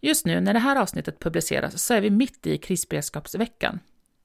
Just 0.00 0.26
nu 0.26 0.40
när 0.40 0.52
det 0.52 0.58
här 0.58 0.76
avsnittet 0.76 1.18
publiceras 1.18 1.82
så 1.82 1.94
är 1.94 2.00
vi 2.00 2.10
mitt 2.10 2.46
i 2.46 2.58
krisberedskapsveckan. 2.58 3.80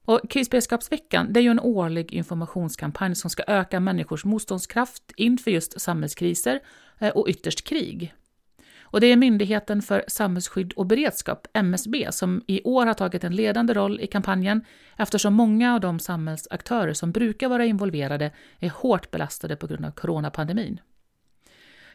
Och 0.05 0.21
krisberedskapsveckan 0.29 1.33
det 1.33 1.39
är 1.39 1.41
ju 1.41 1.49
en 1.49 1.59
årlig 1.59 2.13
informationskampanj 2.13 3.15
som 3.15 3.29
ska 3.29 3.43
öka 3.47 3.79
människors 3.79 4.25
motståndskraft 4.25 5.03
inför 5.15 5.51
just 5.51 5.81
samhällskriser 5.81 6.59
eh, 6.99 7.09
och 7.09 7.27
ytterst 7.27 7.67
krig. 7.67 8.13
Och 8.81 9.01
det 9.01 9.07
är 9.07 9.15
Myndigheten 9.15 9.81
för 9.81 10.03
samhällsskydd 10.07 10.73
och 10.73 10.85
beredskap, 10.85 11.47
MSB, 11.53 12.07
som 12.11 12.43
i 12.47 12.61
år 12.63 12.85
har 12.85 12.93
tagit 12.93 13.23
en 13.23 13.35
ledande 13.35 13.73
roll 13.73 13.99
i 14.01 14.07
kampanjen 14.07 14.65
eftersom 14.97 15.33
många 15.33 15.73
av 15.73 15.79
de 15.79 15.99
samhällsaktörer 15.99 16.93
som 16.93 17.11
brukar 17.11 17.49
vara 17.49 17.65
involverade 17.65 18.31
är 18.59 18.69
hårt 18.69 19.11
belastade 19.11 19.55
på 19.55 19.67
grund 19.67 19.85
av 19.85 19.91
coronapandemin. 19.91 20.79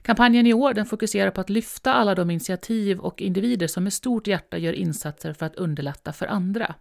Kampanjen 0.02 0.46
i 0.46 0.52
år 0.52 0.74
den 0.74 0.86
fokuserar 0.86 1.30
på 1.30 1.40
att 1.40 1.50
lyfta 1.50 1.92
alla 1.92 2.14
de 2.14 2.30
initiativ 2.30 3.00
och 3.00 3.22
individer 3.22 3.66
som 3.66 3.84
med 3.84 3.92
stort 3.92 4.26
hjärta 4.26 4.58
gör 4.58 4.72
insatser 4.72 5.32
för 5.32 5.46
att 5.46 5.56
underlätta 5.56 6.12
för 6.12 6.26
andra. 6.26 6.74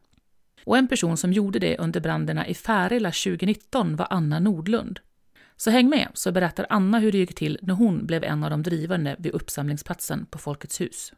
Och 0.65 0.77
en 0.77 0.87
person 0.87 1.17
som 1.17 1.33
gjorde 1.33 1.59
det 1.59 1.77
under 1.77 1.99
bränderna 1.99 2.47
i 2.47 2.53
Färila 2.53 3.09
2019 3.09 3.95
var 3.95 4.07
Anna 4.09 4.39
Nordlund. 4.39 4.99
Så 5.55 5.71
häng 5.71 5.89
med 5.89 6.07
så 6.13 6.31
berättar 6.31 6.65
Anna 6.69 6.99
hur 6.99 7.11
det 7.11 7.17
gick 7.17 7.35
till 7.35 7.59
när 7.61 7.73
hon 7.73 8.05
blev 8.05 8.23
en 8.23 8.43
av 8.43 8.49
de 8.49 8.63
drivande 8.63 9.15
vid 9.19 9.31
uppsamlingsplatsen 9.31 10.25
på 10.25 10.37
Folkets 10.37 10.81
hus. 10.81 11.13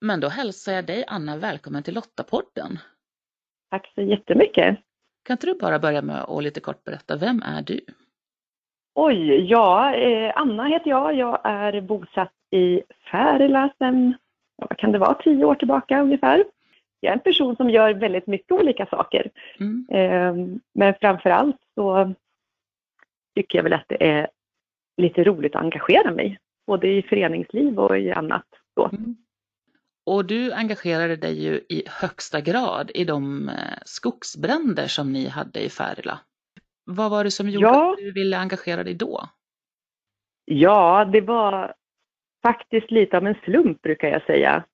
Men 0.00 0.20
då 0.20 0.28
hälsar 0.28 0.72
jag 0.72 0.86
dig 0.86 1.04
Anna 1.08 1.36
välkommen 1.36 1.82
till 1.82 1.94
Lottapodden. 1.94 2.78
Tack 3.70 3.92
så 3.94 4.02
jättemycket. 4.02 4.78
Kan 5.22 5.34
inte 5.34 5.46
du 5.46 5.54
bara 5.54 5.78
börja 5.78 6.02
med 6.02 6.22
att 6.22 6.42
lite 6.42 6.60
kort 6.60 6.84
berätta, 6.84 7.16
vem 7.16 7.42
är 7.42 7.62
du? 7.62 7.80
Oj, 8.94 9.50
ja, 9.50 9.94
eh, 9.94 10.32
Anna 10.36 10.64
heter 10.64 10.90
jag. 10.90 11.14
Jag 11.14 11.40
är 11.44 11.80
bosatt 11.80 12.32
i 12.50 12.82
Färila 13.10 13.70
sedan, 13.78 14.14
vad 14.56 14.78
kan 14.78 14.92
det 14.92 14.98
vara, 14.98 15.14
tio 15.14 15.44
år 15.44 15.54
tillbaka 15.54 16.00
ungefär. 16.02 16.44
Jag 17.00 17.10
är 17.10 17.14
en 17.14 17.20
person 17.20 17.56
som 17.56 17.70
gör 17.70 17.94
väldigt 17.94 18.26
mycket 18.26 18.52
olika 18.52 18.86
saker. 18.86 19.30
Mm. 19.60 19.86
Eh, 19.90 20.56
men 20.74 20.94
framför 21.00 21.30
allt 21.30 21.56
så 21.74 22.14
tycker 23.36 23.58
jag 23.58 23.62
väl 23.62 23.72
att 23.72 23.88
det 23.88 24.08
är 24.10 24.28
lite 24.96 25.24
roligt 25.24 25.56
att 25.56 25.62
engagera 25.62 26.10
mig, 26.10 26.38
både 26.66 26.88
i 26.88 27.02
föreningsliv 27.02 27.78
och 27.78 27.98
i 27.98 28.10
annat. 28.12 28.46
Så. 28.74 28.86
Mm. 28.92 29.16
Och 30.06 30.24
du 30.24 30.52
engagerade 30.52 31.16
dig 31.16 31.44
ju 31.44 31.54
i 31.68 31.82
högsta 31.86 32.40
grad 32.40 32.90
i 32.94 33.04
de 33.04 33.48
eh, 33.48 33.54
skogsbränder 33.84 34.86
som 34.86 35.12
ni 35.12 35.28
hade 35.28 35.60
i 35.60 35.68
Färila. 35.68 36.20
Vad 36.84 37.10
var 37.10 37.24
det 37.24 37.30
som 37.30 37.48
gjorde 37.48 37.66
ja. 37.66 37.92
att 37.92 37.98
du 37.98 38.12
ville 38.12 38.38
engagera 38.38 38.84
dig 38.84 38.94
då? 38.94 39.20
Ja, 40.44 41.04
det 41.12 41.20
var 41.20 41.74
faktiskt 42.42 42.90
lite 42.90 43.16
av 43.16 43.26
en 43.26 43.36
slump 43.44 43.82
brukar 43.82 44.08
jag 44.08 44.22
säga. 44.22 44.64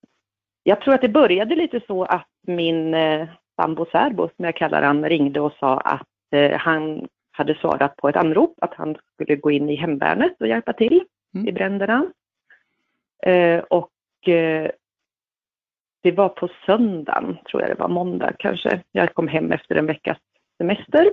Jag 0.62 0.80
tror 0.80 0.94
att 0.94 1.00
det 1.00 1.08
började 1.08 1.54
lite 1.54 1.80
så 1.86 2.04
att 2.04 2.28
min 2.46 2.94
eh, 2.94 3.28
sambo 3.56 3.86
särbo, 3.92 4.28
som 4.36 4.44
jag 4.44 4.56
kallar 4.56 4.82
han, 4.82 5.08
ringde 5.08 5.40
och 5.40 5.52
sa 5.52 5.76
att 5.80 6.08
eh, 6.30 6.58
han 6.58 7.08
hade 7.32 7.54
svarat 7.54 7.96
på 7.96 8.08
ett 8.08 8.16
anrop 8.16 8.54
att 8.60 8.74
han 8.74 8.96
skulle 9.14 9.36
gå 9.36 9.50
in 9.50 9.70
i 9.70 9.74
hemvärnet 9.74 10.40
och 10.40 10.48
hjälpa 10.48 10.72
till 10.72 11.04
mm. 11.34 11.48
i 11.48 11.52
bränderna. 11.52 12.06
Eh, 13.22 13.58
och 13.58 14.28
eh, 14.28 14.70
det 16.02 16.12
var 16.12 16.28
på 16.28 16.48
söndagen, 16.66 17.38
tror 17.50 17.62
jag 17.62 17.70
det 17.70 17.80
var, 17.80 17.88
måndag 17.88 18.32
kanske. 18.38 18.82
Jag 18.92 19.14
kom 19.14 19.28
hem 19.28 19.52
efter 19.52 19.74
en 19.74 19.86
veckas 19.86 20.18
semester. 20.58 21.12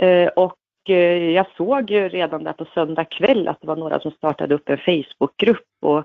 Eh, 0.00 0.28
och 0.28 0.58
eh, 0.88 1.30
jag 1.30 1.46
såg 1.56 1.90
ju 1.90 2.08
redan 2.08 2.44
där 2.44 2.52
på 2.52 2.64
söndag 2.64 3.04
kväll 3.04 3.48
att 3.48 3.60
det 3.60 3.66
var 3.66 3.76
några 3.76 4.00
som 4.00 4.10
startade 4.10 4.54
upp 4.54 4.68
en 4.68 4.78
Facebookgrupp 4.78 5.68
och 5.80 6.04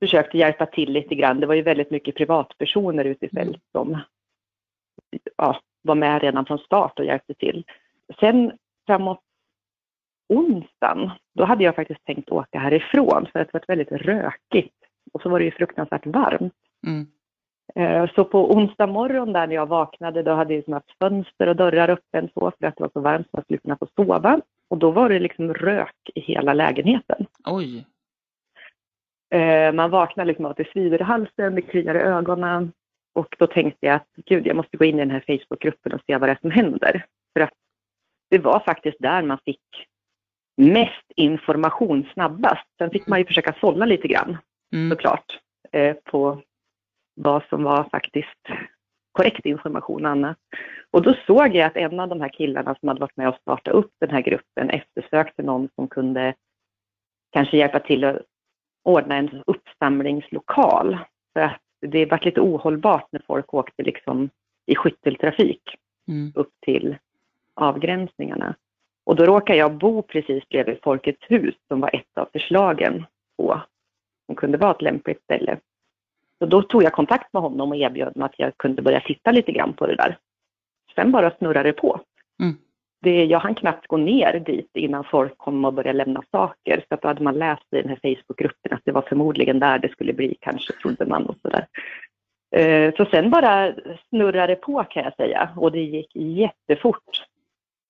försökte 0.00 0.38
hjälpa 0.38 0.66
till 0.66 0.92
lite 0.92 1.14
grann. 1.14 1.40
Det 1.40 1.46
var 1.46 1.54
ju 1.54 1.62
väldigt 1.62 1.90
mycket 1.90 2.14
privatpersoner 2.14 3.04
ute 3.04 3.26
i 3.26 3.28
mm. 3.32 3.44
fält 3.44 3.62
som 3.72 3.98
ja, 5.36 5.60
var 5.82 5.94
med 5.94 6.22
redan 6.22 6.46
från 6.46 6.58
start 6.58 6.98
och 6.98 7.04
hjälpte 7.04 7.34
till. 7.34 7.64
Sen 8.20 8.52
framåt 8.86 9.20
onsdagen, 10.28 11.10
då 11.34 11.44
hade 11.44 11.64
jag 11.64 11.74
faktiskt 11.74 12.04
tänkt 12.04 12.30
åka 12.30 12.58
härifrån 12.58 13.28
för 13.32 13.38
att 13.38 13.52
det 13.52 13.58
var 13.58 13.76
väldigt 13.76 13.92
rökigt. 13.92 14.74
Och 15.12 15.22
så 15.22 15.28
var 15.28 15.38
det 15.38 15.44
ju 15.44 15.50
fruktansvärt 15.50 16.06
varmt. 16.06 16.54
Mm. 16.86 17.06
Eh, 17.74 18.10
så 18.14 18.24
på 18.24 18.52
onsdag 18.52 18.86
morgon 18.86 19.32
där 19.32 19.46
när 19.46 19.54
jag 19.54 19.66
vaknade, 19.66 20.22
då 20.22 20.32
hade 20.32 20.54
jag 20.54 20.74
haft 20.74 20.98
fönster 20.98 21.46
och 21.46 21.56
dörrar 21.56 21.90
öppen 21.90 22.28
så 22.34 22.52
för 22.60 22.66
att 22.66 22.76
det 22.76 22.82
var 22.82 22.90
så 22.92 23.00
varmt 23.00 23.26
så 23.26 23.36
jag 23.36 23.44
skulle 23.44 23.58
kunna 23.58 23.76
få 23.76 23.86
sova. 23.96 24.40
Och 24.68 24.78
då 24.78 24.90
var 24.90 25.08
det 25.08 25.18
liksom 25.18 25.54
rök 25.54 26.10
i 26.14 26.20
hela 26.20 26.54
lägenheten. 26.54 27.26
Oj! 27.44 27.86
Eh, 29.34 29.72
man 29.72 29.90
vaknar 29.90 30.24
liksom 30.24 30.44
av 30.44 30.50
att 30.50 30.56
det 30.56 30.72
svider 30.72 31.00
i 31.00 31.04
halsen, 31.04 31.54
det 31.54 31.62
kliar 31.62 31.94
i 31.94 31.98
ögonen. 31.98 32.72
Och 33.14 33.36
då 33.38 33.46
tänkte 33.46 33.86
jag 33.86 33.96
att 33.96 34.08
gud, 34.16 34.46
jag 34.46 34.56
måste 34.56 34.76
gå 34.76 34.84
in 34.84 34.96
i 34.96 34.98
den 34.98 35.10
här 35.10 35.24
Facebookgruppen 35.26 35.92
och 35.92 36.00
se 36.06 36.16
vad 36.16 36.28
det 36.28 36.32
är 36.32 36.38
som 36.40 36.50
händer. 36.50 37.06
För 37.32 37.40
att 37.40 37.52
det 38.30 38.38
var 38.38 38.60
faktiskt 38.60 38.96
där 39.00 39.22
man 39.22 39.38
fick 39.44 39.60
mest 40.56 41.12
information 41.16 42.06
snabbast. 42.12 42.66
Sen 42.78 42.90
fick 42.90 43.06
man 43.06 43.18
ju 43.18 43.24
försöka 43.24 43.54
sålla 43.60 43.84
lite 43.84 44.08
grann 44.08 44.38
mm. 44.72 44.90
såklart 44.90 45.38
eh, 45.72 45.94
på 45.94 46.42
vad 47.22 47.42
som 47.48 47.62
var 47.62 47.84
faktiskt 47.84 48.48
korrekt 49.12 49.46
information 49.46 50.04
och 50.04 50.10
annat. 50.10 50.38
Och 50.90 51.02
då 51.02 51.14
såg 51.26 51.54
jag 51.54 51.66
att 51.66 51.76
en 51.76 52.00
av 52.00 52.08
de 52.08 52.20
här 52.20 52.28
killarna 52.28 52.74
som 52.80 52.88
hade 52.88 53.00
varit 53.00 53.16
med 53.16 53.28
och 53.28 53.38
startat 53.40 53.74
upp 53.74 53.92
den 54.00 54.10
här 54.10 54.20
gruppen 54.20 54.70
eftersökte 54.70 55.42
någon 55.42 55.68
som 55.74 55.88
kunde 55.88 56.34
kanske 57.32 57.56
hjälpa 57.56 57.80
till 57.80 58.04
att 58.04 58.22
ordna 58.84 59.16
en 59.16 59.42
uppsamlingslokal. 59.46 60.98
För 61.32 61.40
att 61.40 61.60
det 61.80 62.06
var 62.06 62.20
lite 62.22 62.40
ohållbart 62.40 63.08
när 63.10 63.22
folk 63.26 63.54
åkte 63.54 63.82
liksom 63.82 64.30
i 64.66 64.74
skytteltrafik 64.74 65.62
mm. 66.08 66.32
upp 66.34 66.52
till 66.60 66.96
avgränsningarna. 67.54 68.54
Och 69.04 69.16
då 69.16 69.24
råkade 69.24 69.58
jag 69.58 69.78
bo 69.78 70.02
precis 70.02 70.48
bredvid 70.48 70.78
Folkets 70.82 71.22
hus 71.28 71.54
som 71.68 71.80
var 71.80 71.96
ett 71.96 72.18
av 72.18 72.28
förslagen 72.32 73.04
på 73.36 73.60
som 74.26 74.36
kunde 74.36 74.58
vara 74.58 74.70
ett 74.70 74.82
lämpligt 74.82 75.22
ställe. 75.22 75.58
Så 76.42 76.46
då 76.46 76.62
tog 76.62 76.82
jag 76.82 76.92
kontakt 76.92 77.32
med 77.32 77.42
honom 77.42 77.70
och 77.70 77.76
erbjöd 77.76 78.16
mig 78.16 78.26
att 78.26 78.38
jag 78.38 78.56
kunde 78.56 78.82
börja 78.82 79.00
titta 79.00 79.32
lite 79.32 79.52
grann 79.52 79.72
på 79.72 79.86
det 79.86 79.96
där. 79.96 80.18
Sen 80.94 81.12
bara 81.12 81.30
snurrade 81.30 81.68
det 81.68 81.72
på. 81.72 82.00
Mm. 82.42 82.56
Det, 83.02 83.24
jag 83.24 83.38
hann 83.38 83.54
knappt 83.54 83.86
gå 83.86 83.96
ner 83.96 84.40
dit 84.46 84.70
innan 84.74 85.04
folk 85.04 85.38
kom 85.38 85.64
och 85.64 85.74
började 85.74 85.98
lämna 85.98 86.22
saker. 86.30 86.84
Så 86.88 86.94
att 86.94 87.02
då 87.02 87.08
hade 87.08 87.22
man 87.22 87.38
läst 87.38 87.62
i 87.70 87.82
den 87.82 87.88
här 87.88 87.98
Facebookgruppen 88.02 88.72
att 88.72 88.82
det 88.84 88.92
var 88.92 89.02
förmodligen 89.02 89.58
där 89.58 89.78
det 89.78 89.88
skulle 89.88 90.12
bli, 90.12 90.36
kanske 90.40 90.72
trodde 90.72 91.06
man 91.06 91.26
och 91.26 91.36
sådär. 91.42 91.66
Eh, 92.56 92.94
så 92.94 93.04
sen 93.04 93.30
bara 93.30 93.74
snurrade 94.08 94.52
det 94.52 94.56
på 94.56 94.84
kan 94.84 95.04
jag 95.04 95.14
säga 95.14 95.50
och 95.56 95.72
det 95.72 95.82
gick 95.82 96.16
jättefort. 96.16 97.26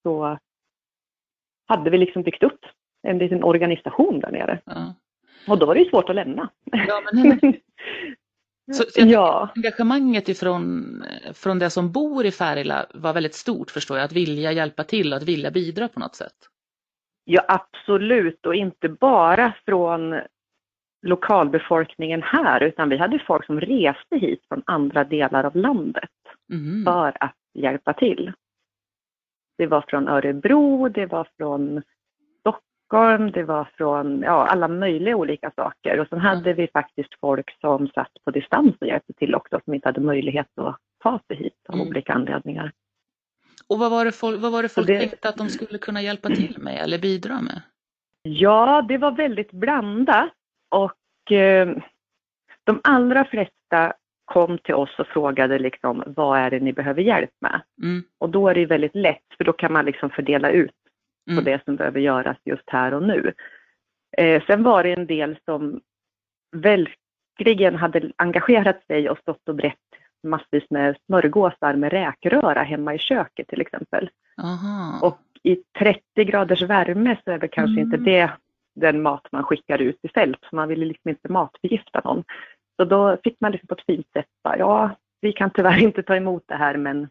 Så 0.02 0.38
hade 1.66 1.90
vi 1.90 1.98
liksom 1.98 2.22
byggt 2.22 2.42
upp 2.42 2.60
en 3.02 3.19
liten 3.19 3.44
organisation 3.44 4.20
där 4.20 4.30
nere. 4.30 4.58
Ja. 4.64 4.94
Och 5.48 5.58
då 5.58 5.66
var 5.66 5.75
det 5.75 5.80
ju 5.80 5.90
svårt 5.90 6.08
att 6.08 6.16
lämna. 6.16 6.48
Ja, 6.64 7.02
men 7.12 7.38
Så, 8.72 8.84
så 8.84 9.00
ja. 9.00 9.49
engagemanget 9.56 10.28
ifrån 10.28 11.02
från 11.34 11.58
det 11.58 11.70
som 11.70 11.93
bor 11.93 12.26
i 12.26 12.31
Färila 12.31 12.87
var 12.94 13.12
väldigt 13.12 13.34
stort 13.34 13.70
förstår 13.70 13.96
jag, 13.96 14.05
att 14.05 14.12
vilja 14.12 14.52
hjälpa 14.52 14.84
till 14.84 15.12
och 15.12 15.17
att 15.17 15.28
vilja 15.28 15.50
bidra 15.50 15.88
på 15.88 16.00
något 16.00 16.17
sätt. 16.17 16.37
Ja 17.25 17.44
absolut 17.49 18.46
och 18.46 18.55
inte 18.55 18.88
bara 18.88 19.55
från 19.64 20.20
lokalbefolkningen 21.02 22.22
här 22.22 22.62
utan 22.62 22.88
vi 22.88 22.96
hade 22.96 23.25
folk 23.26 23.46
som 23.46 23.61
reste 23.61 24.17
hit 24.17 24.40
från 24.49 24.62
andra 24.67 25.05
delar 25.05 25.44
av 25.44 25.56
landet 25.56 26.11
mm. 26.52 26.84
för 26.84 27.16
att 27.20 27.37
hjälpa 27.55 27.93
till. 27.93 28.32
Det 29.58 29.66
var 29.66 29.84
från 29.88 30.08
Örebro, 30.08 30.88
det 30.88 31.06
var 31.06 31.28
från 31.37 31.82
Stockholm, 32.90 33.31
det 33.31 33.42
var 33.42 33.69
från 33.76 34.22
ja, 34.22 34.46
alla 34.46 34.69
möjliga 34.69 35.16
olika 35.16 35.50
saker. 35.56 36.00
Och 36.00 36.08
sen 36.08 36.19
hade 36.19 36.52
vi 36.52 36.69
faktiskt 36.72 37.20
folk 37.20 37.60
som 37.60 37.88
satt 37.88 38.12
på 38.25 38.31
distans 38.31 38.75
och 38.81 38.87
hjälpte 38.87 39.12
till 39.12 39.34
också, 39.34 39.60
som 39.64 39.75
inte 39.75 39.88
hade 39.88 40.00
möjlighet 40.00 40.46
att 40.58 40.76
ta 41.02 41.20
sig 41.26 41.37
hit 41.37 41.54
av 41.69 41.75
mm. 41.75 41.88
olika 41.88 42.12
anledningar. 42.12 42.72
Och 43.69 43.78
vad 43.78 43.90
var 43.90 44.04
det 44.04 44.12
folk, 44.12 44.40
vad 44.40 44.52
var 44.52 44.62
det 44.62 44.69
folk 44.69 44.87
det... 44.87 44.98
tänkte 44.98 45.28
att 45.28 45.37
de 45.37 45.48
skulle 45.48 45.78
kunna 45.78 46.02
hjälpa 46.02 46.28
till 46.28 46.56
med 46.58 46.82
eller 46.82 46.98
bidra 46.98 47.40
med? 47.40 47.62
Ja, 48.22 48.84
det 48.88 48.98
var 48.98 49.10
väldigt 49.10 49.52
blandat 49.52 50.32
och 50.69 51.32
eh, 51.32 51.76
de 52.64 52.81
allra 52.84 53.25
flesta 53.25 53.92
kom 54.25 54.58
till 54.58 54.75
oss 54.75 54.98
och 54.98 55.06
frågade 55.06 55.58
liksom, 55.58 56.02
vad 56.06 56.38
är 56.38 56.50
det 56.50 56.60
ni 56.60 56.72
behöver 56.72 57.02
hjälp 57.02 57.31
med? 57.40 57.62
Mm. 57.82 58.02
Och 58.19 58.31
då 58.31 58.48
är 58.48 58.54
det 58.54 58.66
väldigt 58.66 58.94
lätt, 58.94 59.26
för 59.37 59.44
då 59.44 59.52
kan 59.52 59.72
man 59.72 59.84
liksom 59.84 60.10
fördela 60.10 60.50
ut 60.50 60.79
på 61.36 61.40
Mm. 61.40 61.44
det 61.44 61.64
som 61.64 61.76
behöver 61.76 62.00
göras 62.00 62.36
just 62.44 62.70
här 62.70 62.94
och 62.94 63.02
nu. 63.02 63.32
Eh, 64.18 64.42
sen 64.46 64.62
var 64.62 64.82
det 64.82 64.92
en 64.92 65.06
del 65.06 65.36
som 65.44 65.80
verkligen 66.56 67.76
hade 67.76 68.12
engagerat 68.16 68.84
sig 68.86 69.10
och 69.10 69.18
stått 69.18 69.48
och 69.48 69.54
brett 69.54 69.76
massvis 70.22 70.64
med 70.70 70.96
smörgåsar 71.06 71.74
med 71.74 71.92
räkröra 71.92 72.62
hemma 72.62 72.94
i 72.94 72.98
köket 72.98 73.48
till 73.48 73.60
exempel. 73.60 74.10
Aha. 74.42 74.98
Och 75.02 75.18
i 75.42 75.56
30 75.78 76.24
graders 76.24 76.62
värme 76.62 77.16
så 77.24 77.30
är 77.30 77.38
det 77.38 77.48
kanske 77.48 77.80
Mm. 77.80 77.84
inte 77.84 77.96
det 77.96 78.30
den 78.74 79.02
mat 79.02 79.26
man 79.32 79.44
skickar 79.44 79.78
ut 79.78 79.98
i 80.02 80.08
fält. 80.08 80.38
för 80.50 80.56
Man 80.56 80.68
vill 80.68 80.80
liksom 80.80 81.08
inte 81.08 81.28
matförgifta 81.32 82.00
någon. 82.04 82.24
Så 82.76 82.84
då 82.84 83.16
fick 83.24 83.40
man 83.40 83.52
liksom 83.52 83.66
på 83.66 83.74
ett 83.74 83.84
fint 83.86 84.06
sätt 84.12 84.26
bara, 84.44 84.58
ja, 84.58 84.90
vi 85.20 85.32
kan 85.32 85.50
tyvärr 85.50 85.78
inte 85.82 86.02
ta 86.02 86.16
emot 86.16 86.42
det 86.46 86.54
här 86.54 86.76
men 86.76 87.08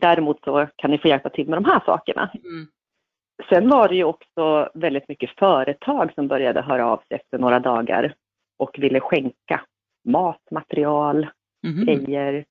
däremot 0.00 0.44
så 0.44 0.66
kan 0.76 0.90
ni 0.90 0.98
få 0.98 1.08
hjälpa 1.08 1.28
till 1.30 1.48
med 1.48 1.56
de 1.56 1.64
här 1.64 1.80
sakerna. 1.86 2.30
Mm. 2.34 2.66
Sen 3.48 3.68
var 3.68 3.88
det 3.88 3.94
ju 3.94 4.04
också 4.04 4.70
väldigt 4.74 5.08
mycket 5.08 5.30
företag 5.38 6.12
som 6.14 6.28
började 6.28 6.62
höra 6.62 6.86
av 6.86 6.96
sig 6.96 7.16
efter 7.16 7.38
några 7.38 7.60
dagar 7.60 8.14
och 8.58 8.70
ville 8.78 9.00
skänka 9.00 9.60
mat, 10.08 10.42
material, 10.50 11.26
Mhm. 11.62 11.84
grejer, 11.84 12.44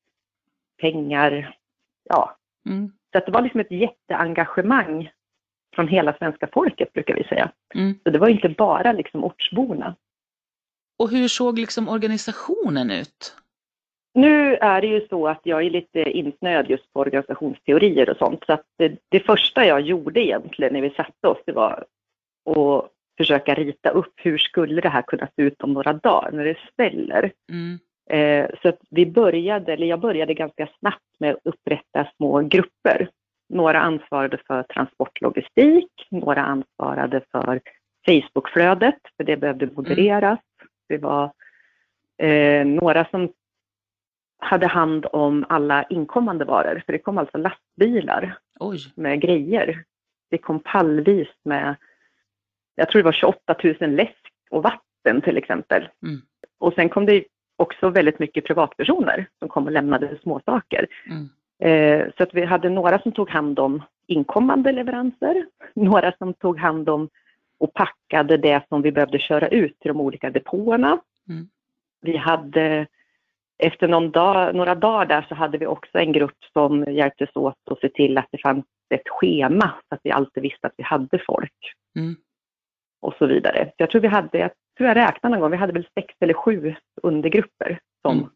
pengar. 0.81 1.57
Ja, 2.09 2.37
Mm. 2.69 2.91
så 3.11 3.17
att 3.17 3.25
det 3.25 3.31
var 3.31 3.41
liksom 3.41 3.59
ett 3.59 3.71
jätteengagemang 3.71 5.11
från 5.75 5.87
hela 5.87 6.13
svenska 6.17 6.47
folket 6.53 6.93
brukar 6.93 7.15
vi 7.15 7.23
säga. 7.23 7.51
Mm. 7.75 7.99
Så 8.03 8.09
det 8.09 8.19
var 8.19 8.27
inte 8.27 8.49
bara 8.49 8.91
liksom 8.91 9.23
ortsborna. 9.23 9.95
Och 10.99 11.09
hur 11.09 11.27
såg 11.27 11.59
liksom 11.59 11.89
organisationen 11.89 12.91
ut? 12.91 13.37
Nu 14.13 14.55
är 14.55 14.81
det 14.81 14.87
ju 14.87 15.07
så 15.07 15.27
att 15.27 15.39
jag 15.43 15.65
är 15.65 15.69
lite 15.69 15.99
insnöad 15.99 16.69
just 16.69 16.93
på 16.93 16.99
organisationsteorier 16.99 18.09
och 18.09 18.17
sånt. 18.17 18.43
Så 18.45 18.53
att 18.53 18.63
det, 18.77 18.97
det 19.09 19.19
första 19.19 19.65
jag 19.65 19.81
gjorde 19.81 20.19
egentligen 20.19 20.73
när 20.73 20.81
vi 20.81 20.89
satte 20.89 21.27
oss, 21.27 21.37
det 21.45 21.51
var 21.51 21.85
att 22.45 22.89
försöka 23.17 23.53
rita 23.55 23.89
upp 23.89 24.13
hur 24.15 24.37
skulle 24.37 24.81
det 24.81 24.89
här 24.89 25.01
kunna 25.01 25.27
se 25.35 25.41
ut 25.41 25.61
om 25.61 25.73
några 25.73 25.93
dagar 25.93 26.31
när 26.31 26.45
det 26.45 26.57
sväller. 26.75 27.31
Mm. 27.51 27.79
Eh, 28.09 28.49
så 28.61 28.69
att 28.69 28.79
vi 28.89 29.05
började, 29.05 29.73
eller 29.73 29.87
jag 29.87 29.99
började 29.99 30.33
ganska 30.33 30.67
snabbt 30.79 31.19
med 31.19 31.31
att 31.33 31.39
upprätta 31.43 32.07
små 32.17 32.39
grupper. 32.39 33.09
Några 33.49 33.79
ansvarade 33.79 34.37
för 34.47 34.63
transportlogistik, 34.63 35.91
några 36.09 36.41
ansvarade 36.41 37.21
för 37.31 37.61
Facebookflödet, 38.05 38.99
för 39.17 39.23
det 39.23 39.37
behövde 39.37 39.69
modereras. 39.75 40.39
Det 40.89 40.97
var 40.97 41.31
eh, 42.17 42.65
några 42.65 43.05
som 43.05 43.33
hade 44.43 44.67
hand 44.67 45.05
om 45.11 45.45
alla 45.49 45.83
inkommande 45.83 46.45
varor, 46.45 46.83
för 46.85 46.93
det 46.93 46.99
kom 46.99 47.17
alltså 47.17 47.37
lastbilar 47.37 48.37
Oj. 48.59 48.79
med 48.95 49.21
grejer. 49.21 49.83
Det 50.29 50.37
kom 50.37 50.59
pallvis 50.59 51.27
med, 51.43 51.75
jag 52.75 52.89
tror 52.89 52.99
det 52.99 53.05
var 53.05 53.11
28 53.11 53.55
000 53.63 53.75
läsk 53.91 54.33
och 54.49 54.63
vatten 54.63 55.21
till 55.21 55.37
exempel. 55.37 55.89
Mm. 56.03 56.21
Och 56.59 56.73
sen 56.73 56.89
kom 56.89 57.05
det 57.05 57.23
också 57.55 57.89
väldigt 57.89 58.19
mycket 58.19 58.45
privatpersoner 58.45 59.25
som 59.39 59.49
kom 59.49 59.65
och 59.65 59.71
lämnade 59.71 60.17
småsaker. 60.21 60.87
Mm. 61.09 61.29
Eh, 61.59 62.07
så 62.17 62.23
att 62.23 62.33
vi 62.33 62.45
hade 62.45 62.69
några 62.69 62.99
som 62.99 63.11
tog 63.11 63.29
hand 63.29 63.59
om 63.59 63.83
inkommande 64.07 64.71
leveranser, 64.71 65.45
några 65.73 66.11
som 66.11 66.33
tog 66.33 66.59
hand 66.59 66.89
om 66.89 67.09
och 67.57 67.73
packade 67.73 68.37
det 68.37 68.61
som 68.69 68.81
vi 68.81 68.91
behövde 68.91 69.19
köra 69.19 69.47
ut 69.47 69.79
till 69.79 69.87
de 69.87 70.01
olika 70.01 70.29
depåerna. 70.29 70.99
Mm. 71.29 71.47
Vi 72.01 72.17
hade, 72.17 72.87
efter 73.63 73.87
någon 73.87 74.11
dag, 74.11 74.55
några 74.55 74.75
dagar 74.75 75.05
där 75.05 75.25
så 75.29 75.35
hade 75.35 75.57
vi 75.57 75.65
också 75.67 75.97
en 75.99 76.11
grupp 76.11 76.37
som 76.53 76.83
hjälptes 76.83 77.29
åt 77.35 77.55
att 77.71 77.79
se 77.79 77.89
till 77.89 78.17
att 78.17 78.27
det 78.31 78.41
fanns 78.41 78.65
ett 78.93 79.09
schema 79.09 79.71
så 79.89 79.95
att 79.95 79.99
vi 80.03 80.11
alltid 80.11 80.43
visste 80.43 80.67
att 80.67 80.73
vi 80.77 80.83
hade 80.83 81.19
folk 81.25 81.73
Mm. 81.99 82.15
och 83.01 83.13
så 83.17 83.25
vidare. 83.25 83.65
Så 83.65 83.73
jag 83.77 83.89
tror 83.89 84.01
vi 84.01 84.07
hade, 84.07 84.37
jag 84.37 84.51
tror 84.77 84.87
jag 84.87 84.97
räknade 84.97 85.29
någon 85.35 85.41
gång, 85.41 85.51
vi 85.51 85.57
hade 85.57 85.73
väl 85.73 85.87
sex 85.99 86.15
eller 86.19 86.33
sju 86.33 86.75
undergrupper 87.03 87.79
som 88.01 88.17
Mm. 88.17 88.29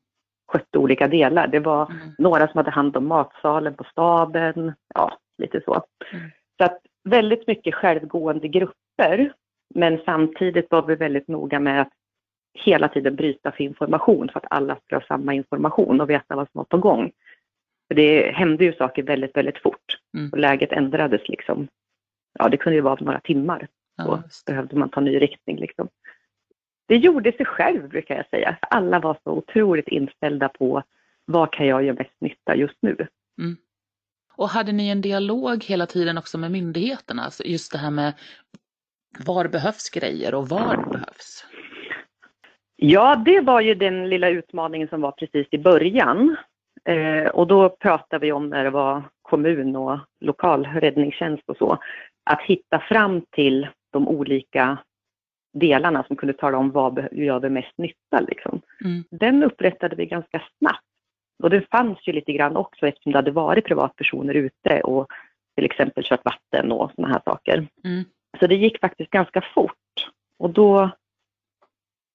skötte 0.52 0.78
olika 0.78 1.08
delar. 1.08 1.48
Det 1.48 1.60
var 1.60 1.92
Mm. 1.92 2.10
några 2.18 2.48
som 2.48 2.58
hade 2.58 2.72
hand 2.72 2.98
om 2.98 3.08
matsalen 3.08 3.74
på 3.76 3.84
staben, 3.84 4.74
ja, 4.96 5.18
lite 5.38 5.62
så. 5.66 5.74
Mm. 6.14 6.30
Så 6.58 6.64
att 6.66 6.80
väldigt 7.10 7.48
mycket 7.48 7.76
självgående 7.76 8.48
grupper, 8.48 9.34
men 9.76 10.00
samtidigt 10.06 10.72
var 10.72 10.82
vi 10.82 10.96
väldigt 10.96 11.28
noga 11.28 11.60
med 11.60 11.82
att 11.82 11.92
hela 12.66 12.88
tiden 12.90 13.16
bryta 13.16 13.52
för 13.52 13.64
information 13.64 14.30
för 14.34 14.40
att 14.40 14.46
alla 14.50 14.76
ska 14.86 14.96
ha 14.96 15.04
samma 15.08 15.34
information 15.34 16.02
och 16.02 16.10
veta 16.10 16.36
vad 16.36 16.48
som 16.52 16.58
var 16.60 16.64
på 16.66 16.78
gång. 16.78 17.12
För 17.88 17.96
det 17.96 18.32
hände 18.32 18.64
ju 18.66 18.74
saker 18.74 19.04
väldigt, 19.04 19.36
väldigt 19.38 19.58
fort 19.62 19.98
Mm. 20.18 20.30
och 20.32 20.38
läget 20.38 20.72
ändrades 20.72 21.22
liksom. 21.30 21.68
Ja, 22.40 22.50
det 22.50 22.58
kunde 22.58 22.76
ju 22.76 22.82
vara 22.82 22.98
några 23.04 23.20
timmar 23.20 23.68
Ja, 23.98 24.04
så 24.06 24.22
just. 24.26 24.46
behövde 24.46 24.76
man 24.76 24.90
ta 24.90 25.02
ny 25.02 25.20
riktning. 25.22 25.58
Liksom. 25.58 25.88
Det 26.88 26.96
gjorde 26.98 27.32
sig 27.32 27.46
själv 27.46 27.90
brukar 27.90 28.16
jag 28.16 28.30
säga. 28.30 28.58
Alla 28.62 29.00
var 29.00 29.18
så 29.24 29.32
otroligt 29.32 29.88
inställda 29.88 30.50
på 30.50 30.84
vad 31.26 31.52
kan 31.52 31.68
jag 31.68 31.84
göra 31.84 31.96
mest 31.96 32.22
nytta 32.22 32.56
just 32.56 32.78
nu. 32.82 33.08
Och 34.36 34.50
hade 34.50 34.72
ni 34.72 34.90
en 34.90 35.02
dialog 35.02 35.64
hela 35.64 35.86
tiden 35.86 36.18
också 36.18 36.38
med 36.38 36.52
myndigheterna? 36.52 37.24
Alltså 37.24 37.44
just 37.46 37.72
det 37.72 37.78
här 37.78 37.92
med 37.92 38.14
var 39.26 39.48
behövs 39.48 39.90
grejer 39.90 40.34
och 40.36 40.50
var 40.50 40.90
behövs? 40.92 41.46
Ja, 42.80 43.16
det 43.16 43.42
var 43.42 43.62
ju 43.62 43.76
den 43.76 44.10
lilla 44.10 44.30
utmaningen 44.30 44.88
som 44.88 45.02
var 45.02 45.12
precis 45.12 45.48
i 45.52 45.58
början. 45.58 46.36
Eh, 46.86 47.28
och 47.28 47.48
då 47.48 47.70
pratade 47.70 48.26
vi 48.26 48.32
om 48.32 48.50
när 48.50 48.64
det 48.64 48.70
var 48.70 49.04
kommun 49.22 49.76
och 49.76 50.00
lokal 50.20 50.66
räddningstjänst 50.66 51.44
och 51.46 51.58
så. 51.58 51.78
Att 52.24 52.42
hitta 52.42 52.80
fram 52.80 53.22
till 53.32 53.68
de 53.94 54.08
olika 54.08 54.78
delarna 55.54 56.04
som 56.04 56.16
kunde 56.16 56.34
tala 56.34 56.58
om 56.58 56.72
vad 56.72 57.08
gör 57.12 57.40
vi 57.40 57.50
mest 57.50 57.78
nytta. 57.78 58.20
Liksom. 58.28 58.62
Mm. 58.86 59.04
Den 59.12 59.44
upprättade 59.44 59.96
vi 59.96 60.06
ganska 60.06 60.42
snabbt. 60.58 60.84
Och 61.44 61.50
det 61.50 61.70
fanns 61.72 61.98
ju 62.08 62.14
lite 62.14 62.34
grann 62.34 62.58
också 62.58 62.88
eftersom 62.88 63.12
det 63.12 63.18
hade 63.18 63.32
varit 63.32 63.66
privatpersoner 63.66 64.34
ute 64.34 64.82
och 64.82 65.08
till 65.56 65.66
exempel 65.66 66.04
kört 66.04 66.26
vatten 66.26 66.72
och 66.72 66.92
sådana 66.96 67.14
här 67.14 67.22
saker. 67.26 67.68
Mm. 67.84 68.04
Så 68.40 68.48
det 68.48 68.56
gick 68.56 68.80
faktiskt 68.80 69.10
ganska 69.10 69.42
fort. 69.42 69.74
Och 70.40 70.50
då, 70.50 70.90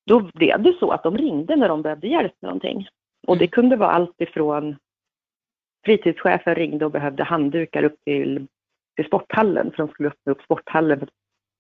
då 0.07 0.21
blev 0.35 0.63
det 0.63 0.77
så 0.79 0.91
att 0.91 1.03
de 1.03 1.17
ringde 1.17 1.57
när 1.57 1.69
de 1.69 1.83
behövde 1.83 2.09
hjälp 2.09 2.33
med 2.41 2.49
någonting. 2.49 2.89
Och 3.27 3.39
det 3.39 3.47
kunde 3.47 3.77
vara 3.77 3.91
allt 3.91 4.21
ifrån 4.21 4.77
fritidschefen 5.85 6.55
ringde 6.55 6.85
och 6.85 6.91
behövde 6.91 7.25
handdukar 7.25 7.83
upp 7.83 8.05
till, 8.05 8.47
till 8.97 9.05
sporthallen 9.05 9.71
för 9.71 9.77
de 9.77 9.89
skulle 9.89 10.09
öppna 10.09 10.33
upp 10.33 10.43
sporthallen 10.43 10.99
för 10.99 11.07
att 11.07 11.13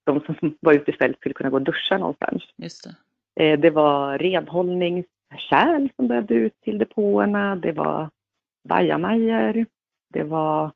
de 0.04 0.20
som 0.20 0.56
var 0.60 0.72
ute 0.72 0.90
i 0.90 0.94
fält 0.94 1.16
skulle 1.16 1.34
kunna 1.34 1.50
gå 1.50 1.56
och 1.56 1.62
duscha 1.62 1.98
någonstans. 1.98 2.42
Just 2.56 2.88
det. 3.34 3.44
Eh, 3.44 3.60
Det 3.60 3.70
var 3.70 4.18
renhållningskärl 4.18 5.88
som 5.96 6.08
behövde 6.08 6.34
ut 6.34 6.60
till 6.60 6.78
depåerna. 6.78 7.56
Det 7.56 7.72
var 7.72 8.10
bajamajor. 8.68 9.66
Det 10.12 10.22
var 10.22 10.70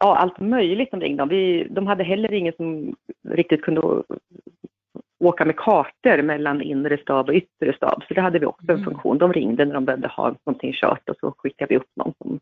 ja, 0.00 0.16
allt 0.16 0.40
möjligt 0.40 0.90
som 0.90 1.00
ringde. 1.00 1.26
Vi, 1.26 1.66
de 1.70 1.86
hade 1.86 2.04
heller 2.04 2.32
ingen 2.32 2.52
som 2.56 2.96
riktigt 3.28 3.62
kunde 3.62 4.02
åka 5.20 5.44
med 5.44 5.56
kartor 5.56 6.22
mellan 6.22 6.62
inre 6.62 6.98
stab 6.98 7.28
och 7.28 7.34
yttre 7.34 7.72
stab. 7.72 8.04
Så 8.08 8.14
det 8.14 8.20
hade 8.20 8.38
vi 8.38 8.46
också 8.46 8.64
en 8.68 8.74
Mm. 8.74 8.84
funktion. 8.84 9.18
De 9.18 9.32
ringde 9.32 9.64
när 9.64 9.74
de 9.74 9.84
behövde 9.84 10.08
ha 10.08 10.34
någonting 10.44 10.72
kört 10.72 11.08
och 11.08 11.16
så 11.20 11.34
skickade 11.38 11.68
vi 11.68 11.76
upp 11.76 11.90
någon 11.96 12.14
som 12.18 12.40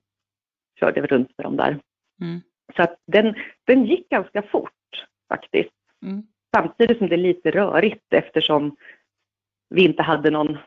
körde 0.81 1.01
runt 1.07 1.39
med 1.39 1.45
dem 1.45 1.57
där. 1.57 1.79
Mm. 2.21 2.41
Så 2.77 2.83
att 2.83 2.97
den, 3.07 3.35
den 3.65 3.85
gick 3.85 4.09
ganska 4.09 4.43
fort 4.43 5.07
faktiskt. 5.29 5.75
Mm. 6.03 6.23
Samtidigt 6.57 6.99
som 6.99 7.09
det 7.09 7.15
är 7.15 7.17
lite 7.17 7.51
rörigt 7.51 8.13
eftersom 8.13 8.77
vi 9.71 9.85
inte 9.85 10.03
hade 10.03 10.31
någon 10.31 10.59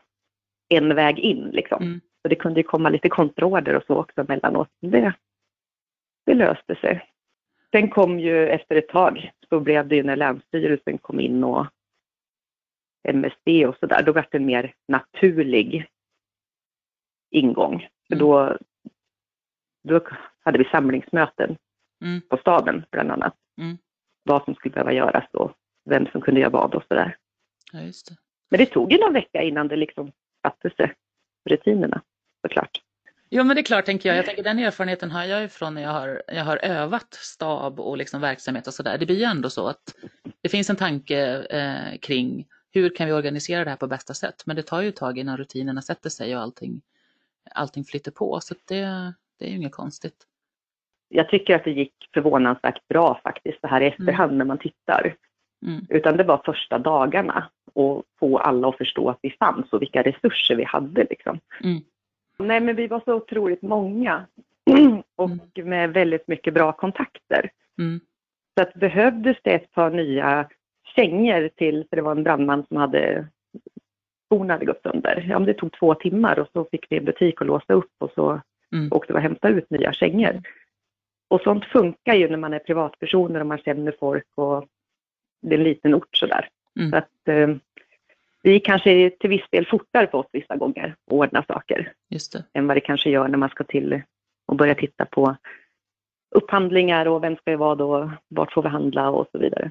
en 0.68 0.94
väg 0.94 1.18
in. 1.18 1.50
Liksom. 1.52 1.82
Mm. 1.82 2.00
Så 2.22 2.28
det 2.28 2.34
kunde 2.34 2.60
ju 2.60 2.64
komma 2.64 2.88
lite 2.88 3.08
kontraorder 3.08 3.76
och 3.76 3.84
så 3.86 3.96
också 3.96 4.20
emellanåt. 4.20 4.68
Det, 4.80 5.12
det 6.26 6.34
löste 6.34 6.74
sig. 6.74 7.08
Sen 7.70 7.88
kom 7.90 8.20
ju 8.20 8.48
efter 8.48 8.76
ett 8.76 8.88
tag, 8.88 9.30
så 9.48 9.60
blev 9.60 9.88
det 9.88 9.96
ju 9.96 10.02
när 10.02 10.16
Länsstyrelsen 10.16 10.98
kom 10.98 11.20
in 11.20 11.44
och 11.44 11.66
MSB 13.08 13.66
och 13.66 13.76
så 13.80 13.86
där, 13.86 14.02
då 14.02 14.12
var 14.12 14.26
det 14.30 14.36
en 14.38 14.46
mer 14.46 14.74
naturlig 14.88 15.86
ingång. 17.30 17.88
För 18.08 18.14
Mm. 18.14 18.26
då, 18.26 18.58
då 19.88 20.00
hade 20.44 20.58
vi 20.58 20.64
samlingsmöten 20.64 21.56
Mm. 22.04 22.20
på 22.28 22.36
staden 22.36 22.84
bland 22.90 23.10
annat. 23.10 23.34
Mm. 23.60 23.78
Vad 24.24 24.44
som 24.44 24.54
skulle 24.54 24.72
behöva 24.72 24.92
göras 24.92 25.24
och 25.32 25.52
vem 25.90 26.06
som 26.06 26.20
kunde 26.20 26.40
göra 26.40 26.50
vad 26.50 26.74
och 26.74 26.84
sådär. 26.88 27.16
Ja, 27.72 27.80
just 27.80 28.08
det. 28.08 28.16
Men 28.50 28.58
det 28.58 28.66
tog 28.66 28.92
ju 28.92 28.98
någon 28.98 29.12
vecka 29.12 29.42
innan 29.42 29.68
det 29.68 29.76
liksom 29.76 30.12
satte 30.42 30.70
sig, 30.70 30.94
rutinerna 31.50 32.02
såklart. 32.42 32.80
Jo 33.30 33.44
men 33.44 33.56
det 33.56 33.60
är 33.60 33.64
klart 33.64 33.84
tänker 33.84 34.08
jag. 34.08 34.18
Jag 34.18 34.26
tänker 34.26 34.42
den 34.42 34.58
erfarenheten 34.58 35.10
har 35.10 35.24
jag 35.24 35.42
ju 35.42 35.48
från 35.48 35.74
när 35.74 35.82
jag 35.82 35.90
har, 35.90 36.22
jag 36.26 36.44
har 36.44 36.56
övat 36.64 37.14
stab 37.14 37.80
och 37.80 37.96
liksom 37.96 38.20
verksamhet 38.20 38.66
och 38.66 38.74
sådär. 38.74 38.98
Det 38.98 39.06
blir 39.06 39.16
ju 39.18 39.24
ändå 39.24 39.50
så 39.50 39.66
att 39.66 39.94
det 40.40 40.48
finns 40.48 40.70
en 40.70 40.76
tanke 40.76 41.18
eh, 41.50 41.98
kring 41.98 42.46
hur 42.72 42.94
kan 42.94 43.06
vi 43.06 43.12
organisera 43.12 43.64
det 43.64 43.70
här 43.70 43.76
på 43.76 43.86
bästa 43.86 44.14
sätt? 44.14 44.42
Men 44.46 44.56
det 44.56 44.62
tar 44.62 44.80
ju 44.80 44.88
ett 44.88 44.96
tag 44.96 45.18
innan 45.18 45.36
rutinerna 45.36 45.82
sätter 45.82 46.10
sig 46.10 46.36
och 46.36 46.42
allting, 46.42 46.82
allting 47.54 47.84
flyter 47.84 48.10
på. 48.10 48.40
Så 48.40 48.54
det, 48.68 49.12
det 49.38 49.44
är 49.44 49.48
ju 49.48 49.56
inget 49.56 49.72
konstigt. 49.72 50.26
Jag 51.08 51.28
tycker 51.28 51.56
att 51.56 51.64
det 51.64 51.70
gick 51.70 51.94
förvånansvärt 52.14 52.88
bra 52.88 53.20
faktiskt 53.22 53.60
så 53.60 53.66
här 53.66 53.80
i 53.80 53.86
efterhand 53.86 54.30
mm. 54.30 54.38
när 54.38 54.44
man 54.44 54.58
tittar. 54.58 55.16
Mm. 55.66 55.86
Utan 55.88 56.16
det 56.16 56.24
var 56.24 56.42
första 56.44 56.78
dagarna 56.78 57.50
och 57.72 58.04
få 58.18 58.38
alla 58.38 58.68
att 58.68 58.76
förstå 58.76 59.10
att 59.10 59.18
vi 59.22 59.30
fanns 59.30 59.72
och 59.72 59.82
vilka 59.82 60.02
resurser 60.02 60.54
vi 60.54 60.64
hade. 60.64 61.06
Liksom. 61.10 61.40
Mm. 61.64 61.80
Nej, 62.38 62.60
men 62.60 62.76
vi 62.76 62.86
var 62.86 63.02
så 63.04 63.14
otroligt 63.14 63.62
många 63.62 64.26
och 65.16 65.30
mm. 65.30 65.68
med 65.68 65.92
väldigt 65.92 66.28
mycket 66.28 66.54
bra 66.54 66.72
kontakter. 66.72 67.50
Mm. 67.78 68.00
Så 68.56 68.62
att 68.62 68.74
behövdes 68.74 69.36
det 69.42 69.50
ett 69.50 69.72
par 69.72 69.90
nya 69.90 70.48
kängor 70.96 71.48
till, 71.48 71.86
för 71.90 71.96
det 71.96 72.02
var 72.02 72.12
en 72.12 72.22
brandman 72.22 72.64
som 72.68 72.76
hade 72.76 73.26
skorna 74.26 74.52
hade 74.52 74.64
gått 74.64 74.82
sönder. 74.82 75.26
Ja, 75.28 75.38
men 75.38 75.46
det 75.46 75.54
tog 75.54 75.72
två 75.72 75.94
timmar 75.94 76.38
och 76.38 76.48
så 76.52 76.64
fick 76.70 76.86
vi 76.90 76.96
en 76.96 77.04
butik 77.04 77.40
att 77.40 77.46
låsa 77.46 77.72
upp 77.72 77.92
och 77.98 78.10
så 78.14 78.40
mm. 78.72 78.92
åkte 78.92 79.12
vi 79.12 79.18
och 79.18 79.22
hämtade 79.22 79.54
ut 79.54 79.70
nya 79.70 79.92
kängor. 79.92 80.42
Och 81.28 81.40
sånt 81.40 81.64
funkar 81.64 82.14
ju 82.14 82.28
när 82.28 82.36
man 82.36 82.54
är 82.54 82.58
privatpersoner 82.58 83.40
och 83.40 83.46
man 83.46 83.58
känner 83.58 83.94
folk 84.00 84.26
och 84.34 84.66
det 85.42 85.54
är 85.54 85.58
en 85.58 85.64
liten 85.64 85.94
ort 85.94 86.16
sådär. 86.16 86.48
Mm. 86.80 86.90
Så 86.90 86.96
att 86.96 87.28
eh, 87.28 87.48
vi 88.42 88.60
kanske 88.60 89.10
till 89.10 89.30
viss 89.30 89.46
del 89.50 89.66
fortare 89.66 90.06
på 90.06 90.18
oss 90.18 90.26
vissa 90.32 90.56
gånger 90.56 90.94
att 91.06 91.12
ordna 91.12 91.44
saker. 91.48 91.92
Just 92.10 92.32
det. 92.32 92.44
Än 92.52 92.66
vad 92.66 92.76
det 92.76 92.80
kanske 92.80 93.10
gör 93.10 93.28
när 93.28 93.38
man 93.38 93.48
ska 93.48 93.64
till 93.64 94.02
och 94.46 94.56
börja 94.56 94.74
titta 94.74 95.04
på 95.04 95.36
upphandlingar 96.34 97.06
och 97.06 97.24
vem 97.24 97.36
ska 97.36 97.50
det 97.50 97.56
vara 97.56 97.74
då, 97.74 98.10
vart 98.28 98.52
får 98.52 98.62
vi 98.62 98.68
handla 98.68 99.10
och 99.10 99.28
så 99.32 99.38
vidare. 99.38 99.70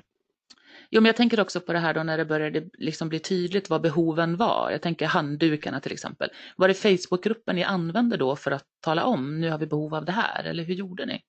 Jo, 0.94 1.02
men 1.02 1.06
jag 1.06 1.16
tänker 1.16 1.40
också 1.40 1.62
på 1.62 1.74
det 1.74 1.80
här 1.80 1.94
då 1.94 2.04
när 2.04 2.18
det 2.18 2.26
började 2.26 2.70
liksom 2.74 3.10
bli 3.10 3.20
tydligt 3.20 3.70
vad 3.70 3.82
behoven 3.82 4.38
var. 4.38 4.72
Jag 4.72 4.82
tänker 4.82 5.06
handdukarna 5.06 5.80
till 5.80 5.92
exempel. 5.92 6.30
Var 6.58 6.68
det 6.68 6.74
Facebookgruppen 6.74 7.56
ni 7.56 7.64
använde 7.64 8.18
då 8.18 8.36
för 8.36 8.52
att 8.52 8.66
tala 8.82 9.04
om 9.06 9.42
nu 9.42 9.50
har 9.50 9.58
vi 9.58 9.68
behov 9.68 9.96
av 9.96 10.06
det 10.06 10.12
här 10.12 10.44
eller 10.44 10.64
hur 10.64 10.74
gjorde 10.74 11.06
ni? 11.06 11.22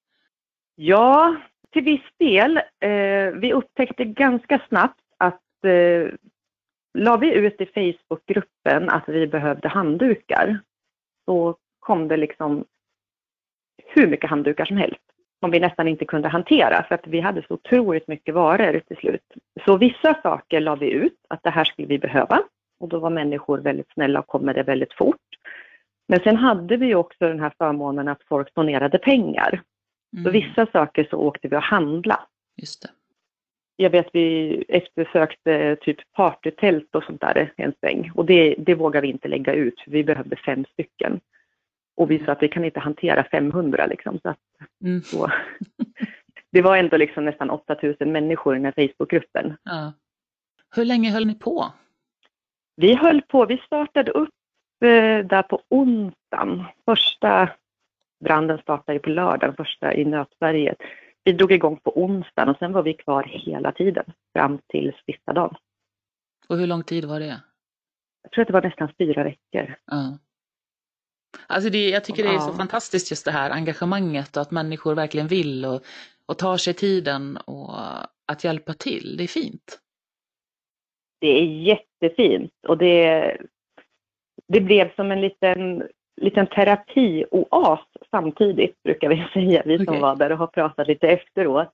Ja, 0.74 1.36
till 1.72 1.84
viss 1.84 2.10
del. 2.18 2.56
Eh, 2.56 3.30
vi 3.40 3.52
upptäckte 3.52 4.04
ganska 4.04 4.62
snabbt 4.68 5.00
att 5.18 5.64
eh, 5.64 6.14
la 6.98 7.16
vi 7.16 7.34
ut 7.34 7.60
i 7.60 7.66
Facebookgruppen 7.66 8.90
att 8.90 9.08
vi 9.08 9.26
behövde 9.26 9.68
handdukar 9.68 10.60
så 11.24 11.56
kom 11.80 12.08
det 12.08 12.16
liksom 12.16 12.64
hur 13.94 14.06
mycket 14.06 14.30
handdukar 14.30 14.64
som 14.64 14.76
helst 14.76 15.11
som 15.42 15.50
vi 15.50 15.60
nästan 15.60 15.88
inte 15.88 16.04
kunde 16.04 16.28
hantera 16.28 16.82
för 16.88 16.94
att 16.94 17.06
vi 17.06 17.20
hade 17.20 17.42
så 17.42 17.54
otroligt 17.54 18.08
mycket 18.08 18.34
varor 18.34 18.80
till 18.88 18.96
slut. 18.96 19.22
Så 19.64 19.76
vissa 19.76 20.14
saker 20.22 20.60
la 20.60 20.74
vi 20.74 20.90
ut 20.90 21.18
att 21.28 21.42
det 21.42 21.50
här 21.50 21.64
skulle 21.64 21.88
vi 21.88 21.98
behöva 21.98 22.42
och 22.80 22.88
då 22.88 22.98
var 22.98 23.10
människor 23.10 23.58
väldigt 23.58 23.92
snälla 23.94 24.20
och 24.20 24.26
kom 24.26 24.42
med 24.42 24.54
det 24.54 24.62
väldigt 24.62 24.92
fort. 24.92 25.16
Men 26.08 26.20
sen 26.20 26.36
hade 26.36 26.76
vi 26.76 26.94
också 26.94 27.18
den 27.18 27.40
här 27.40 27.52
förmånen 27.58 28.08
att 28.08 28.22
folk 28.28 28.54
donerade 28.54 28.98
pengar. 28.98 29.62
Mm. 30.12 30.24
Så 30.24 30.30
vissa 30.30 30.66
saker 30.66 31.06
så 31.10 31.16
åkte 31.16 31.48
vi 31.48 31.56
och 31.56 31.62
handla. 31.62 32.20
Just 32.56 32.82
det. 32.82 32.88
Jag 33.76 33.90
vet 33.90 34.08
vi 34.12 34.56
eftersökte 34.68 35.76
typ 35.80 36.12
partytält 36.12 36.94
och 36.94 37.04
sånt 37.04 37.20
där 37.20 37.52
en 37.56 37.72
sväng 37.80 38.10
och 38.14 38.26
det, 38.26 38.54
det 38.58 38.74
vågade 38.74 39.06
vi 39.06 39.12
inte 39.12 39.28
lägga 39.28 39.52
ut. 39.52 39.82
Vi 39.86 40.04
behövde 40.04 40.36
fem 40.36 40.64
stycken. 40.72 41.20
Och 41.96 42.10
vi 42.10 42.24
sa 42.24 42.32
att 42.32 42.42
vi 42.42 42.48
kan 42.48 42.64
inte 42.64 42.80
hantera 42.80 43.24
500 43.24 43.86
liksom. 43.86 44.18
Så, 44.22 44.28
att, 44.28 44.38
mm. 44.84 45.02
så. 45.02 45.30
Det 46.52 46.62
var 46.62 46.76
ändå 46.76 46.96
liksom 46.96 47.24
nästan 47.24 47.50
8000 47.50 48.12
människor 48.12 48.54
i 48.54 48.58
den 48.58 48.64
här 48.64 48.88
Facebookgruppen. 48.88 49.56
Ja. 49.62 49.92
Hur 50.74 50.84
länge 50.84 51.10
höll 51.10 51.26
ni 51.26 51.34
på? 51.34 51.72
Vi 52.76 52.94
höll 52.94 53.22
på, 53.22 53.46
vi 53.46 53.58
startade 53.58 54.10
upp 54.10 54.34
eh, 54.84 55.26
där 55.26 55.42
på 55.42 55.62
onsdagen. 55.68 56.64
Första 56.84 57.48
branden 58.24 58.58
startade 58.58 58.98
på 58.98 59.10
lördagen, 59.10 59.56
första 59.56 59.94
i 59.94 60.04
Nötberget. 60.04 60.78
Vi 61.24 61.32
drog 61.32 61.52
igång 61.52 61.76
på 61.76 62.02
onsdagen 62.02 62.48
och 62.48 62.58
sen 62.58 62.72
var 62.72 62.82
vi 62.82 62.94
kvar 62.94 63.22
hela 63.22 63.72
tiden 63.72 64.04
fram 64.32 64.58
till 64.68 64.92
sista 65.06 65.32
dagen. 65.32 65.56
Och 66.48 66.56
hur 66.56 66.66
lång 66.66 66.84
tid 66.84 67.04
var 67.04 67.20
det? 67.20 67.40
Jag 68.22 68.32
tror 68.32 68.42
att 68.42 68.48
det 68.48 68.52
var 68.52 68.62
nästan 68.62 68.92
fyra 68.98 69.24
veckor. 69.24 69.74
Ja. 69.84 70.18
Alltså 71.46 71.70
det, 71.70 71.88
jag 71.88 72.04
tycker 72.04 72.22
det 72.22 72.28
är 72.28 72.38
så 72.38 72.52
fantastiskt 72.52 73.10
just 73.10 73.24
det 73.24 73.30
här 73.30 73.50
engagemanget 73.50 74.36
och 74.36 74.42
att 74.42 74.50
människor 74.50 74.94
verkligen 74.94 75.26
vill 75.26 75.64
och, 75.64 75.82
och 76.26 76.38
tar 76.38 76.56
sig 76.56 76.74
tiden 76.74 77.36
och 77.36 77.74
att 78.26 78.44
hjälpa 78.44 78.72
till. 78.72 79.16
Det 79.16 79.24
är 79.24 79.28
fint. 79.28 79.78
Det 81.20 81.26
är 81.26 81.44
jättefint 81.44 82.52
och 82.68 82.78
det, 82.78 83.36
det 84.48 84.60
blev 84.60 84.94
som 84.94 85.10
en 85.12 85.20
liten, 85.20 85.88
liten 86.20 86.46
terapi-oas 86.46 87.80
samtidigt 88.10 88.82
brukar 88.82 89.08
vi 89.08 89.26
säga, 89.32 89.62
vi 89.66 89.76
som 89.76 89.88
okay. 89.88 90.00
var 90.00 90.16
där 90.16 90.32
och 90.32 90.38
har 90.38 90.46
pratat 90.46 90.88
lite 90.88 91.08
efteråt. 91.08 91.72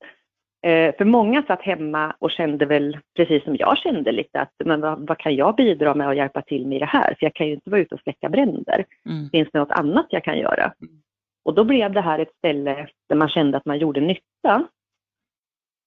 Eh, 0.63 0.95
för 0.99 1.05
många 1.05 1.43
satt 1.43 1.63
hemma 1.63 2.15
och 2.19 2.31
kände 2.31 2.67
väl, 2.67 2.99
precis 3.17 3.45
som 3.45 3.57
jag 3.57 3.79
kände 3.79 4.13
lite, 4.13 4.41
att 4.41 4.53
men 4.65 4.81
vad, 4.81 5.07
vad, 5.09 5.19
kan 5.19 5.37
jag 5.37 5.57
bidra 5.57 5.95
med 5.95 6.09
och 6.09 6.15
hjälpa 6.15 6.43
till 6.43 6.67
med 6.67 6.77
i 6.77 6.79
det 6.79 6.87
här? 6.87 7.15
För 7.19 7.27
jag 7.27 7.35
kan 7.35 7.47
ju 7.47 7.53
inte 7.53 7.71
vara 7.71 7.81
ute 7.81 7.95
och 7.95 8.01
släcka 8.01 8.29
bränder. 8.29 8.85
Mm. 9.07 9.31
Finns 9.31 9.49
det 9.53 9.59
något 9.59 9.71
annat 9.71 10.07
jag 10.11 10.25
kan 10.25 10.39
göra? 10.39 10.73
Mm. 10.81 11.03
Och 11.45 11.55
då 11.55 11.65
blev 11.65 11.93
det 11.93 12.01
här 12.01 12.19
ett 12.19 12.35
ställe 12.39 12.89
där 13.09 13.17
man 13.17 13.29
kände 13.29 13.57
att 13.57 13.65
man 13.65 13.79
gjorde 13.79 14.01
nytta. 14.01 14.69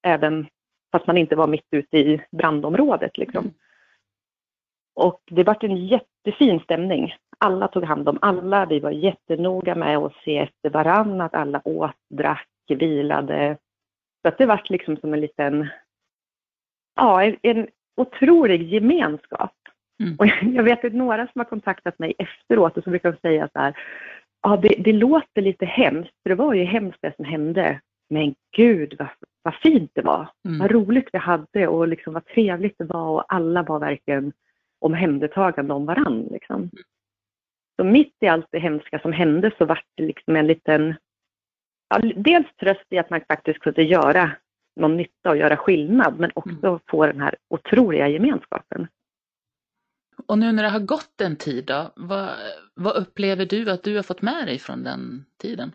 Även 0.04 0.48
fast 0.92 1.08
man 1.08 1.18
inte 1.18 1.36
var 1.36 1.48
mitt 1.48 1.68
ute 1.72 1.98
i 1.98 2.22
brandområdet 2.32 3.18
liksom. 3.18 3.44
Mm. 3.44 3.54
Och 4.96 5.22
det 5.26 5.44
var 5.44 5.58
en 5.66 5.88
jättefin 5.88 6.60
stämning. 6.60 7.16
Alla 7.38 7.68
tog 7.68 7.84
hand 7.84 8.10
om 8.10 8.18
alla. 8.22 8.66
Vi 8.66 8.80
var 8.80 8.92
jättenoga 8.92 9.76
med 9.76 9.98
att 9.98 10.14
se 10.26 10.38
efter 10.38 10.70
varann, 10.70 11.22
att 11.22 11.34
alla 11.34 11.62
åt, 11.64 11.96
drack, 12.10 12.48
vilade, 12.68 13.58
så 14.22 14.28
att 14.28 14.38
det 14.38 14.46
vart 14.46 14.70
liksom 14.70 14.98
som 14.98 15.14
en 15.14 15.22
liten, 15.22 15.70
ja, 16.96 17.24
en, 17.24 17.38
en 17.42 17.68
otrolig 17.96 18.74
gemenskap. 18.74 19.56
Mm. 20.04 20.16
Och 20.20 20.28
jag 20.56 20.64
vet 20.64 20.86
att 20.86 20.94
några 20.94 21.28
som 21.28 21.40
har 21.40 21.46
kontaktat 21.46 22.00
mig 22.00 22.14
efteråt 22.18 22.78
och 22.78 22.84
så 22.84 22.90
brukar 22.90 23.12
de 23.12 23.18
säga 23.18 23.50
så 23.54 23.60
här, 23.60 23.78
ja 24.44 24.58
det, 24.58 24.76
det 24.80 24.94
låter 24.94 25.42
lite 25.42 25.66
hemskt, 25.66 26.14
för 26.24 26.30
det 26.30 26.36
var 26.36 26.54
ju 26.54 26.64
hemskt 26.64 27.00
det 27.02 27.16
som 27.16 27.26
hände. 27.26 27.82
Men 28.10 28.36
gud 28.56 28.96
vad, 29.00 29.08
vad 29.44 29.56
fint 29.56 29.92
det 29.94 30.02
var, 30.02 30.28
mm. 30.46 30.60
vad 30.60 30.72
roligt 30.72 31.10
vi 31.14 31.20
hade 31.20 31.68
och 31.68 31.88
liksom 31.88 32.14
vad 32.14 32.26
trevligt 32.26 32.78
det 32.78 32.84
var 32.84 33.10
och 33.10 33.34
alla 33.34 33.64
var 33.64 33.80
verkligen 33.80 34.34
omhändertagande 34.80 35.74
om 35.74 35.86
varann. 35.86 36.28
Liksom. 36.32 36.56
Mm. 36.56 36.70
Så 37.76 37.84
mitt 37.84 38.16
i 38.20 38.28
allt 38.28 38.48
det 38.52 38.60
hemska 38.60 39.00
som 39.00 39.14
hände 39.14 39.52
så 39.58 39.66
vart 39.66 39.86
det 39.96 40.04
liksom 40.04 40.36
en 40.36 40.48
liten 40.48 40.96
ja, 41.92 42.00
dels 42.16 42.48
tröst 42.60 42.86
i 42.90 42.98
att 42.98 43.10
man 43.10 43.22
faktiskt 43.28 43.60
kunde 43.60 43.84
göra 43.84 44.32
någon 44.76 44.98
nytta 44.98 45.30
och 45.30 45.38
göra 45.38 45.58
skillnad, 45.58 46.20
men 46.20 46.32
också 46.36 46.68
mm. 46.68 46.80
få 46.88 47.06
den 47.06 47.22
här 47.22 47.36
otroliga 47.48 48.08
gemenskapen. 48.08 48.88
Och 50.28 50.38
nu 50.38 50.52
när 50.52 50.64
det 50.64 50.70
har 50.70 50.80
gått 50.80 51.22
en 51.22 51.36
tid 51.36 51.66
då, 51.66 51.92
vad, 51.96 52.30
vad 52.74 52.96
upplever 52.96 53.46
du 53.46 53.72
att 53.72 53.84
du 53.84 53.96
har 53.96 54.04
fått 54.04 54.22
med 54.22 54.48
dig 54.48 54.60
från 54.60 54.84
den 54.84 55.26
tiden? 55.42 55.72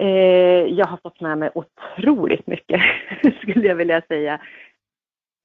Eh, 0.00 0.66
jag 0.78 0.86
har 0.86 0.96
fått 0.96 1.20
med 1.20 1.38
mig 1.38 1.50
otroligt 1.54 2.46
mycket, 2.46 2.80
skulle 3.42 3.68
jag 3.68 3.76
vilja 3.76 4.02
säga. 4.08 4.40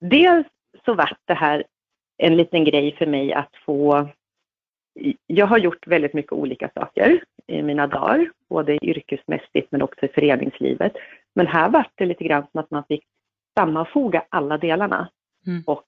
Dels 0.01 0.47
så 0.85 0.93
vart 0.93 1.21
det 1.25 1.33
här 1.33 1.63
en 2.17 2.37
liten 2.37 2.63
grej 2.63 2.95
för 2.95 3.05
mig 3.05 3.33
att 3.33 3.55
få 3.65 4.09
jag 5.27 5.45
har 5.45 5.57
gjort 5.57 5.87
väldigt 5.87 6.13
mycket 6.13 6.31
olika 6.31 6.69
saker 6.75 7.23
i 7.47 7.61
mina 7.61 7.87
dagar, 7.87 8.31
både 8.49 8.85
yrkesmässigt 8.85 9.71
men 9.71 9.81
också 9.81 10.05
i 10.05 10.07
föreningslivet. 10.07 10.93
Men 11.35 11.47
här 11.47 11.69
var 11.69 11.87
det 11.95 12.05
lite 12.05 12.23
grann 12.23 12.47
som 12.51 12.59
att 12.59 12.71
man 12.71 12.83
fick 12.87 13.03
sammanfoga 13.57 14.25
alla 14.29 14.57
delarna 14.57 15.09
mm. 15.47 15.63
och 15.65 15.83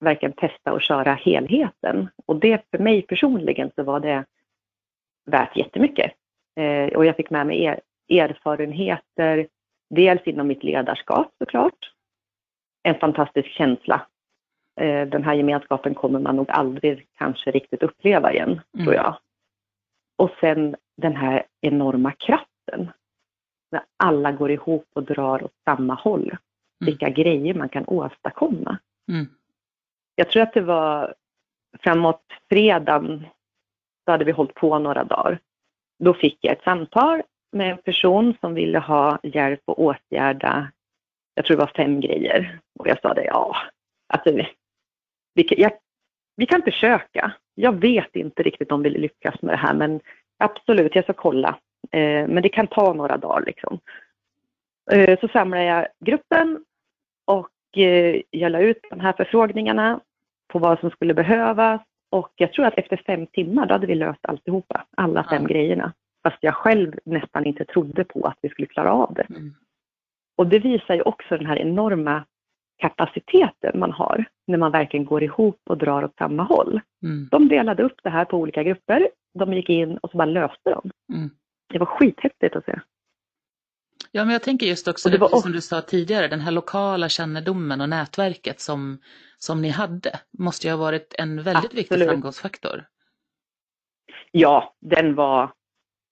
verkligen 0.00 0.32
testa 0.32 0.72
och 0.72 0.82
köra 0.82 1.12
helheten. 1.12 2.08
Och 2.26 2.36
det 2.36 2.64
för 2.70 2.78
mig 2.78 3.02
personligen 3.02 3.70
så 3.74 3.82
var 3.82 4.00
det 4.00 4.24
värt 5.26 5.56
jättemycket. 5.56 6.12
Eh, 6.56 6.96
och 6.96 7.06
jag 7.06 7.16
fick 7.16 7.30
med 7.30 7.46
mig 7.46 7.62
er, 7.64 7.80
erfarenheter, 8.08 9.46
dels 9.90 10.22
inom 10.24 10.46
mitt 10.46 10.64
ledarskap 10.64 11.34
såklart, 11.38 11.92
en 12.82 12.94
fantastisk 12.94 13.48
känsla 13.48 14.06
den 15.06 15.24
här 15.24 15.34
gemenskapen 15.34 15.94
kommer 15.94 16.18
man 16.18 16.36
nog 16.36 16.50
aldrig 16.50 17.06
kanske 17.18 17.50
riktigt 17.50 17.82
uppleva 17.82 18.32
igen, 18.32 18.60
mm. 18.74 18.86
tror 18.86 18.94
jag. 18.94 19.16
Och 20.16 20.30
sen 20.40 20.76
den 20.96 21.16
här 21.16 21.42
enorma 21.60 22.12
kraften. 22.12 22.90
När 23.70 23.82
alla 23.96 24.32
går 24.32 24.50
ihop 24.50 24.86
och 24.94 25.02
drar 25.02 25.44
åt 25.44 25.54
samma 25.64 25.94
håll. 25.94 26.22
Mm. 26.22 26.38
Vilka 26.80 27.08
grejer 27.08 27.54
man 27.54 27.68
kan 27.68 27.84
åstadkomma. 27.86 28.78
Mm. 29.08 29.26
Jag 30.14 30.30
tror 30.30 30.42
att 30.42 30.54
det 30.54 30.60
var 30.60 31.14
framåt 31.80 32.22
fredagen, 32.48 33.26
så 34.04 34.10
hade 34.10 34.24
vi 34.24 34.32
hållit 34.32 34.54
på 34.54 34.78
några 34.78 35.04
dagar. 35.04 35.38
Då 35.98 36.14
fick 36.14 36.38
jag 36.40 36.52
ett 36.52 36.64
samtal 36.64 37.22
med 37.52 37.70
en 37.70 37.78
person 37.78 38.34
som 38.40 38.54
ville 38.54 38.78
ha 38.78 39.18
hjälp 39.22 39.60
att 39.66 39.78
åtgärda, 39.78 40.70
jag 41.34 41.44
tror 41.44 41.56
det 41.56 41.62
var 41.62 41.72
fem 41.76 42.00
grejer. 42.00 42.58
Och 42.78 42.88
jag 42.88 43.00
sa 43.00 43.14
det, 43.14 43.24
ja, 43.24 43.56
alltså 44.08 44.30
vi, 45.34 45.44
kan, 45.44 45.58
jag, 45.60 45.72
vi 46.36 46.46
kan 46.46 46.62
försöka. 46.62 47.32
Jag 47.54 47.72
vet 47.72 48.16
inte 48.16 48.42
riktigt 48.42 48.72
om 48.72 48.82
vi 48.82 48.90
lyckas 48.90 49.42
med 49.42 49.54
det 49.54 49.58
här, 49.58 49.74
men 49.74 50.00
absolut, 50.38 50.94
jag 50.94 51.04
ska 51.04 51.12
kolla. 51.12 51.58
Eh, 51.90 52.28
men 52.28 52.42
det 52.42 52.48
kan 52.48 52.66
ta 52.66 52.92
några 52.92 53.16
dagar 53.16 53.44
liksom. 53.46 53.78
Eh, 54.92 55.20
så 55.20 55.28
samlar 55.28 55.58
jag 55.58 55.86
gruppen 56.00 56.64
och 57.24 57.78
eh, 57.78 58.20
jag 58.30 58.52
la 58.52 58.60
ut 58.60 58.80
de 58.90 59.00
här 59.00 59.12
förfrågningarna 59.12 60.00
på 60.48 60.58
vad 60.58 60.80
som 60.80 60.90
skulle 60.90 61.14
behövas. 61.14 61.80
Och 62.10 62.32
jag 62.36 62.52
tror 62.52 62.66
att 62.66 62.78
efter 62.78 63.02
fem 63.06 63.26
timmar 63.26 63.66
då 63.66 63.74
hade 63.74 63.86
vi 63.86 63.94
löst 63.94 64.26
alltihopa, 64.26 64.84
alla 64.96 65.24
fem 65.24 65.42
ja. 65.42 65.48
grejerna. 65.48 65.92
Fast 66.22 66.38
jag 66.40 66.54
själv 66.54 66.98
nästan 67.04 67.46
inte 67.46 67.64
trodde 67.64 68.04
på 68.04 68.26
att 68.26 68.38
vi 68.40 68.48
skulle 68.48 68.68
klara 68.68 68.92
av 68.92 69.14
det. 69.14 69.26
Mm. 69.30 69.54
Och 70.36 70.46
det 70.46 70.58
visar 70.58 70.94
ju 70.94 71.02
också 71.02 71.36
den 71.36 71.46
här 71.46 71.58
enorma 71.58 72.24
kapaciteten 72.78 73.78
man 73.78 73.92
har 73.92 74.24
när 74.46 74.58
man 74.58 74.72
verkligen 74.72 75.06
går 75.06 75.22
ihop 75.22 75.60
och 75.70 75.78
drar 75.78 76.04
åt 76.04 76.16
samma 76.16 76.42
håll. 76.42 76.80
Mm. 77.02 77.28
De 77.30 77.48
delade 77.48 77.82
upp 77.82 78.00
det 78.02 78.10
här 78.10 78.24
på 78.24 78.36
olika 78.36 78.62
grupper. 78.62 79.08
De 79.38 79.52
gick 79.52 79.68
in 79.68 79.96
och 79.96 80.10
så 80.10 80.16
bara 80.16 80.24
löste 80.24 80.70
de. 80.70 80.90
Mm. 81.14 81.30
Det 81.72 81.78
var 81.78 81.86
skithäftigt 81.86 82.56
att 82.56 82.64
se. 82.64 82.80
Ja, 84.10 84.24
men 84.24 84.32
jag 84.32 84.42
tänker 84.42 84.66
just 84.66 84.88
också, 84.88 85.08
det, 85.08 85.16
det 85.16 85.20
var... 85.20 85.40
som 85.40 85.52
du 85.52 85.60
sa 85.60 85.80
tidigare, 85.80 86.28
den 86.28 86.40
här 86.40 86.52
lokala 86.52 87.08
kännedomen 87.08 87.80
och 87.80 87.88
nätverket 87.88 88.60
som, 88.60 88.98
som 89.38 89.62
ni 89.62 89.68
hade 89.68 90.20
måste 90.38 90.66
ju 90.66 90.72
ha 90.72 90.78
varit 90.78 91.14
en 91.18 91.36
väldigt 91.42 91.64
Absolut. 91.64 91.74
viktig 91.74 92.08
framgångsfaktor. 92.08 92.84
Ja, 94.30 94.74
den 94.80 95.14
var, 95.14 95.52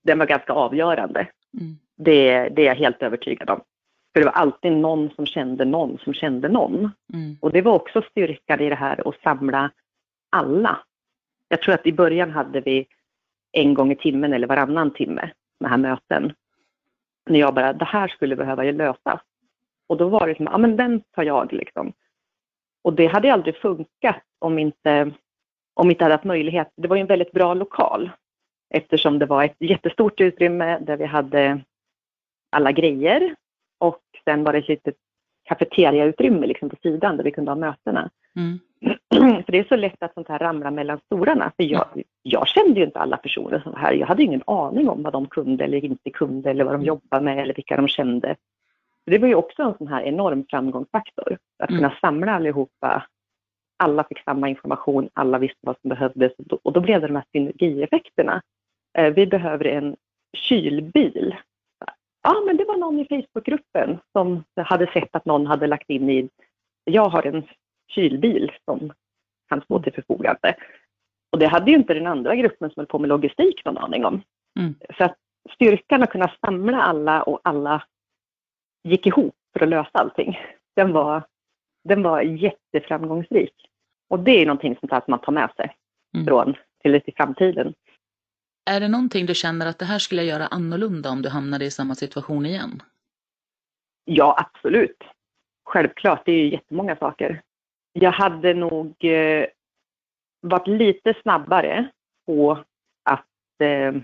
den 0.05 0.19
var 0.19 0.27
ganska 0.27 0.53
avgörande. 0.53 1.21
Mm. 1.61 1.79
Det, 1.97 2.49
det 2.49 2.63
är 2.63 2.67
jag 2.67 2.75
helt 2.75 3.03
övertygad 3.03 3.51
om. 3.51 3.61
För 4.13 4.21
det 4.21 4.27
var 4.27 4.33
alltid 4.33 4.73
någon 4.73 5.11
som 5.11 5.27
kände 5.27 5.65
någon 5.65 5.99
som 5.99 6.15
kände 6.15 6.49
någon. 6.49 6.91
Mm. 7.13 7.37
Och 7.41 7.53
det 7.53 7.63
var 7.63 7.73
också 7.73 8.03
styrkan 8.03 8.61
i 8.61 8.69
det 8.69 8.75
här 8.75 9.09
att 9.09 9.21
samla 9.23 9.71
alla. 10.31 10.79
Jag 11.49 11.63
tror 11.63 11.75
att 11.75 11.87
i 11.87 11.93
början 11.93 12.31
hade 12.31 12.61
vi 12.61 12.87
en 13.53 13.75
gång 13.75 13.93
i 13.93 13.97
timmen 13.97 14.33
eller 14.33 14.47
varannan 14.47 14.91
timme 14.91 15.31
med 15.61 15.71
här 15.71 15.79
möten. 15.79 16.33
När 17.27 17.41
jag 17.41 17.55
bara, 17.55 17.73
det 17.73 17.85
här 17.85 18.09
skulle 18.09 18.37
behöva 18.37 18.63
lösas. 18.63 19.21
Och 19.87 19.97
då 19.97 20.09
var 20.09 20.27
det 20.27 20.37
som, 20.37 20.47
ja 20.47 20.59
men 20.59 20.77
den 20.77 21.01
tar 21.01 21.23
jag 21.23 21.53
liksom. 21.53 21.93
Och 22.83 22.93
det 22.93 23.07
hade 23.07 23.33
aldrig 23.33 23.57
funkat 23.57 24.23
om 24.39 24.59
inte, 24.59 25.13
om 25.75 25.91
inte 25.91 26.05
hade 26.05 26.15
haft 26.15 26.25
möjlighet. 26.25 26.73
Det 26.77 26.89
var 26.89 26.97
ju 26.97 27.01
en 27.01 27.07
väldigt 27.07 27.33
bra 27.33 27.55
lokal 27.55 28.11
eftersom 28.71 29.19
det 29.19 29.27
var 29.27 29.45
ett 29.45 29.57
jättestort 29.59 30.21
utrymme 30.21 30.79
där 30.79 30.97
vi 30.97 31.05
hade 31.05 31.61
alla 32.51 32.73
grejer 32.73 33.35
och 33.81 34.03
sen 34.25 34.45
var 34.45 34.53
det 34.53 34.59
ett 34.59 34.69
litet 34.69 34.97
kafeteriautrymme 35.45 36.47
liksom 36.47 36.69
på 36.69 36.77
sidan 36.83 37.17
där 37.17 37.25
vi 37.25 37.31
kunde 37.31 37.51
ha 37.51 37.57
mötena. 37.57 38.11
Mm. 38.37 38.59
För 39.45 39.53
det 39.53 39.59
är 39.59 39.65
så 39.65 39.77
lätt 39.77 40.03
att 40.03 40.15
sånt 40.15 40.29
här 40.29 40.39
ramlar 40.39 40.71
mellan 40.71 41.01
stolarna. 41.07 41.53
För 41.57 41.65
jag, 41.65 42.03
jag 42.23 42.49
kände 42.49 42.81
ju 42.81 42.87
inte 42.87 42.99
alla 42.99 43.17
personer 43.17 43.61
som 43.61 43.73
var 43.73 43.79
här. 43.79 43.93
Jag 43.93 44.07
hade 44.07 44.23
ingen 44.23 44.43
aning 44.47 44.89
om 44.89 45.03
vad 45.03 45.13
de 45.13 45.27
kunde 45.27 45.65
eller 45.65 45.85
inte 45.85 46.11
kunde 46.11 46.51
eller 46.51 46.65
vad 46.65 46.75
de 46.75 46.77
mm. 46.77 46.87
jobbade 46.87 47.25
med 47.25 47.39
eller 47.39 47.55
vilka 47.55 47.77
de 47.77 47.89
kände. 47.89 48.37
Det 49.07 49.19
var 49.19 49.29
ju 49.29 49.35
också 49.35 49.63
en 49.63 49.75
sån 49.79 49.89
här 49.89 50.03
enorm 50.03 50.45
framgångsfaktor. 50.51 51.39
Att 51.59 51.71
mm. 51.71 51.83
kunna 51.83 51.95
samla 52.01 52.33
allihopa. 52.33 53.07
Alla 53.77 54.05
fick 54.05 54.25
samma 54.25 54.49
information, 54.49 55.09
alla 55.13 55.39
visste 55.39 55.59
vad 55.61 55.77
som 55.81 55.89
behövdes 55.89 56.33
och 56.63 56.73
då 56.73 56.81
blev 56.81 57.01
det 57.01 57.07
de 57.07 57.17
här 57.17 57.25
synergieffekterna. 57.33 58.43
Eh, 58.99 59.13
vi 59.15 59.27
behöver 59.27 59.65
en 59.65 59.97
kylbil 60.33 61.35
Ja, 62.23 62.43
men 62.47 62.57
det 62.57 62.65
var 62.65 62.77
någon 62.77 62.99
i 62.99 63.07
Facebookgruppen 63.09 63.99
som 64.13 64.45
hade 64.57 64.87
sett 64.87 65.17
att 65.17 65.25
någon 65.25 65.47
hade 65.47 65.67
lagt 65.67 65.91
in 65.91 66.11
i, 66.11 66.29
jag 66.85 67.09
har 67.09 67.27
en 67.27 67.45
kylbil 67.89 68.53
som 68.65 68.93
kan 69.49 69.61
stå 69.61 69.83
till 69.83 69.93
förfogande. 69.93 70.57
Och 71.33 71.39
det 71.39 71.47
hade 71.47 71.71
ju 71.71 71.77
inte 71.77 71.95
den 71.95 72.07
andra 72.07 72.37
gruppen 72.37 72.71
som 72.71 72.81
höll 72.81 72.87
på 72.87 72.99
med 72.99 73.09
logistik 73.09 73.65
någon 73.65 73.79
aning 73.79 74.05
om. 74.05 74.23
Mm. 74.59 74.75
Så 74.99 75.05
att 75.05 75.17
styrkan 75.55 76.03
att 76.03 76.11
kunna 76.11 76.33
samla 76.47 76.83
alla 76.83 77.23
och 77.23 77.41
alla 77.45 77.83
gick 78.85 79.07
ihop 79.07 79.35
för 79.53 79.65
att 79.65 79.69
lösa 79.69 79.91
allting, 79.93 80.39
den 80.77 80.93
var, 80.93 81.23
den 81.85 82.03
var 82.03 82.21
jätteframgångsrik. 82.23 83.55
Och 84.09 84.21
det 84.21 84.43
är 84.43 84.47
någonting 84.47 84.77
som 84.77 85.01
man 85.07 85.21
tar 85.21 85.33
med 85.33 85.51
sig 85.57 85.77
mm. 86.15 86.27
från 86.27 86.55
till, 86.83 87.01
till 87.01 87.15
framtiden. 87.17 87.75
Är 88.65 88.81
det 88.81 88.89
någonting 88.89 89.27
du 89.27 89.35
känner 89.35 89.67
att 89.67 89.79
det 89.79 89.85
här 89.85 89.99
skulle 89.99 90.23
jag 90.23 90.39
göra 90.39 90.47
annorlunda 90.47 91.11
om 91.11 91.23
du 91.23 91.29
hamnade 91.29 91.65
i 91.65 91.71
samma 91.71 91.95
situation 91.95 92.47
igen? 92.47 92.83
Ja, 94.05 94.35
absolut. 94.39 95.03
Självklart, 95.65 96.23
det 96.27 96.33
är 96.33 96.37
ju 96.37 96.51
jättemånga 96.51 96.97
saker. 96.97 97.43
Jag 97.93 98.13
hade 98.13 98.55
nog 98.55 99.05
eh, 99.05 99.47
varit 100.41 100.67
lite 100.67 101.15
snabbare 101.23 101.89
på 102.27 102.65
att 103.05 103.61
eh, 103.63 103.95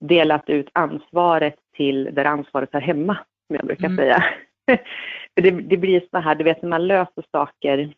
delat 0.00 0.48
ut 0.48 0.68
ansvaret 0.72 1.56
till 1.72 2.14
där 2.14 2.24
ansvaret 2.24 2.74
är 2.74 2.80
hemma, 2.80 3.18
som 3.46 3.56
jag 3.56 3.66
brukar 3.66 3.86
mm. 3.86 3.96
säga. 3.96 4.24
Det, 5.34 5.50
det 5.50 5.76
blir 5.76 6.08
så 6.10 6.18
här, 6.18 6.34
du 6.34 6.44
vet 6.44 6.62
när 6.62 6.68
man 6.68 6.86
löser 6.86 7.24
saker 7.32 7.94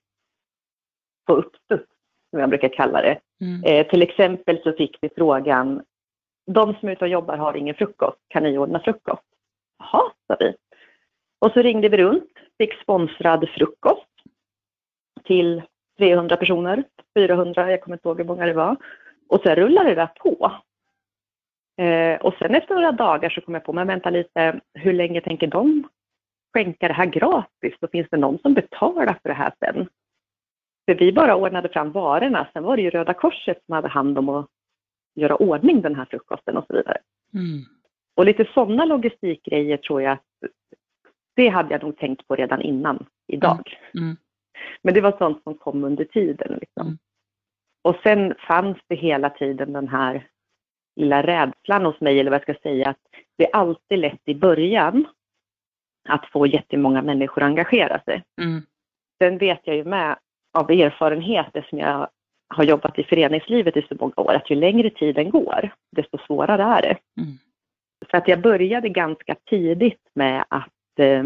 på 1.26 1.32
uppstuds, 1.32 1.90
som 2.30 2.40
jag 2.40 2.48
brukar 2.48 2.68
kalla 2.68 3.02
det. 3.02 3.20
Mm. 3.40 3.64
Eh, 3.64 3.86
till 3.86 4.02
exempel 4.02 4.62
så 4.62 4.72
fick 4.72 4.98
vi 5.00 5.08
frågan, 5.16 5.82
de 6.46 6.74
som 6.74 6.88
är 6.88 6.92
ute 6.92 7.04
och 7.04 7.10
jobbar 7.10 7.36
har 7.36 7.56
ingen 7.56 7.74
frukost, 7.74 8.18
kan 8.28 8.42
ni 8.42 8.58
ordna 8.58 8.80
frukost? 8.80 9.22
Jaha, 9.78 10.12
sa 10.26 10.36
vi. 10.40 10.54
Och 11.38 11.52
så 11.52 11.62
ringde 11.62 11.88
vi 11.88 11.96
runt, 11.96 12.30
fick 12.58 12.82
sponsrad 12.82 13.48
frukost 13.48 14.06
till 15.24 15.62
300 15.98 16.36
personer, 16.36 16.84
400, 17.18 17.70
jag 17.70 17.80
kommer 17.80 17.96
inte 17.96 18.08
ihåg 18.08 18.18
hur 18.18 18.24
många 18.24 18.46
det 18.46 18.52
var. 18.52 18.76
Och 19.28 19.40
sen 19.42 19.56
rullade 19.56 19.88
det 19.88 19.94
där 19.94 20.10
på. 20.18 20.52
Eh, 21.84 22.20
och 22.20 22.34
sen 22.38 22.54
efter 22.54 22.74
några 22.74 22.92
dagar 22.92 23.30
så 23.30 23.40
kom 23.40 23.54
jag 23.54 23.64
på, 23.64 23.72
men 23.72 23.86
vänta 23.86 24.10
lite, 24.10 24.60
hur 24.74 24.92
länge 24.92 25.20
tänker 25.20 25.46
de 25.46 25.88
skänka 26.52 26.88
det 26.88 26.94
här 26.94 27.06
gratis? 27.06 27.74
Då 27.80 27.88
finns 27.88 28.08
det 28.10 28.16
någon 28.16 28.38
som 28.38 28.54
betalar 28.54 29.18
för 29.22 29.28
det 29.28 29.34
här 29.34 29.52
sen. 29.58 29.88
För 30.90 30.94
vi 30.94 31.12
bara 31.12 31.36
ordnade 31.36 31.68
fram 31.68 31.92
varorna, 31.92 32.48
sen 32.52 32.62
var 32.62 32.76
det 32.76 32.82
ju 32.82 32.90
Röda 32.90 33.14
Korset 33.14 33.62
som 33.66 33.74
hade 33.74 33.88
hand 33.88 34.18
om 34.18 34.28
att 34.28 34.46
göra 35.14 35.36
ordning 35.36 35.80
den 35.80 35.94
här 35.94 36.04
frukosten 36.10 36.56
och 36.56 36.64
så 36.66 36.76
vidare. 36.76 36.98
Mm. 37.34 37.64
Och 38.16 38.24
lite 38.24 38.44
sådana 38.54 38.84
logistikgrejer 38.84 39.76
tror 39.76 40.02
jag 40.02 40.12
att 40.12 40.50
det 41.36 41.48
hade 41.48 41.74
jag 41.74 41.82
nog 41.82 41.96
tänkt 41.96 42.28
på 42.28 42.36
redan 42.36 42.62
innan 42.62 43.06
idag. 43.26 43.78
Mm. 43.94 44.04
Mm. 44.04 44.16
Men 44.82 44.94
det 44.94 45.00
var 45.00 45.18
sånt 45.18 45.42
som 45.42 45.54
kom 45.54 45.84
under 45.84 46.04
tiden. 46.04 46.58
Liksom. 46.60 46.86
Mm. 46.86 46.98
Och 47.82 47.96
sen 48.02 48.34
fanns 48.48 48.78
det 48.88 48.96
hela 48.96 49.30
tiden 49.30 49.72
den 49.72 49.88
här 49.88 50.26
lilla 50.96 51.22
rädslan 51.22 51.84
hos 51.84 52.00
mig, 52.00 52.20
eller 52.20 52.30
vad 52.30 52.42
jag 52.46 52.56
ska 52.56 52.62
säga, 52.62 52.90
att 52.90 53.00
det 53.36 53.44
är 53.44 53.56
alltid 53.56 53.98
lätt 53.98 54.22
i 54.24 54.34
början 54.34 55.06
att 56.08 56.26
få 56.26 56.46
jättemånga 56.46 57.02
människor 57.02 57.42
att 57.42 57.46
engagera 57.46 58.00
sig. 58.00 58.24
Mm. 58.40 58.62
Sen 59.22 59.38
vet 59.38 59.60
jag 59.64 59.76
ju 59.76 59.84
med 59.84 60.18
av 60.52 60.70
erfarenhet, 60.70 61.56
som 61.68 61.78
jag 61.78 62.08
har 62.54 62.64
jobbat 62.64 62.98
i 62.98 63.04
föreningslivet 63.04 63.76
i 63.76 63.82
så 63.88 63.94
många 64.00 64.12
år, 64.16 64.34
att 64.34 64.50
ju 64.50 64.56
längre 64.56 64.90
tiden 64.90 65.30
går, 65.30 65.70
desto 65.96 66.18
svårare 66.18 66.62
är 66.62 66.82
det. 66.82 66.96
Mm. 67.20 67.38
Så 68.10 68.16
att 68.16 68.28
jag 68.28 68.40
började 68.40 68.88
ganska 68.88 69.36
tidigt 69.50 70.02
med 70.14 70.44
att 70.48 70.98
eh, 70.98 71.24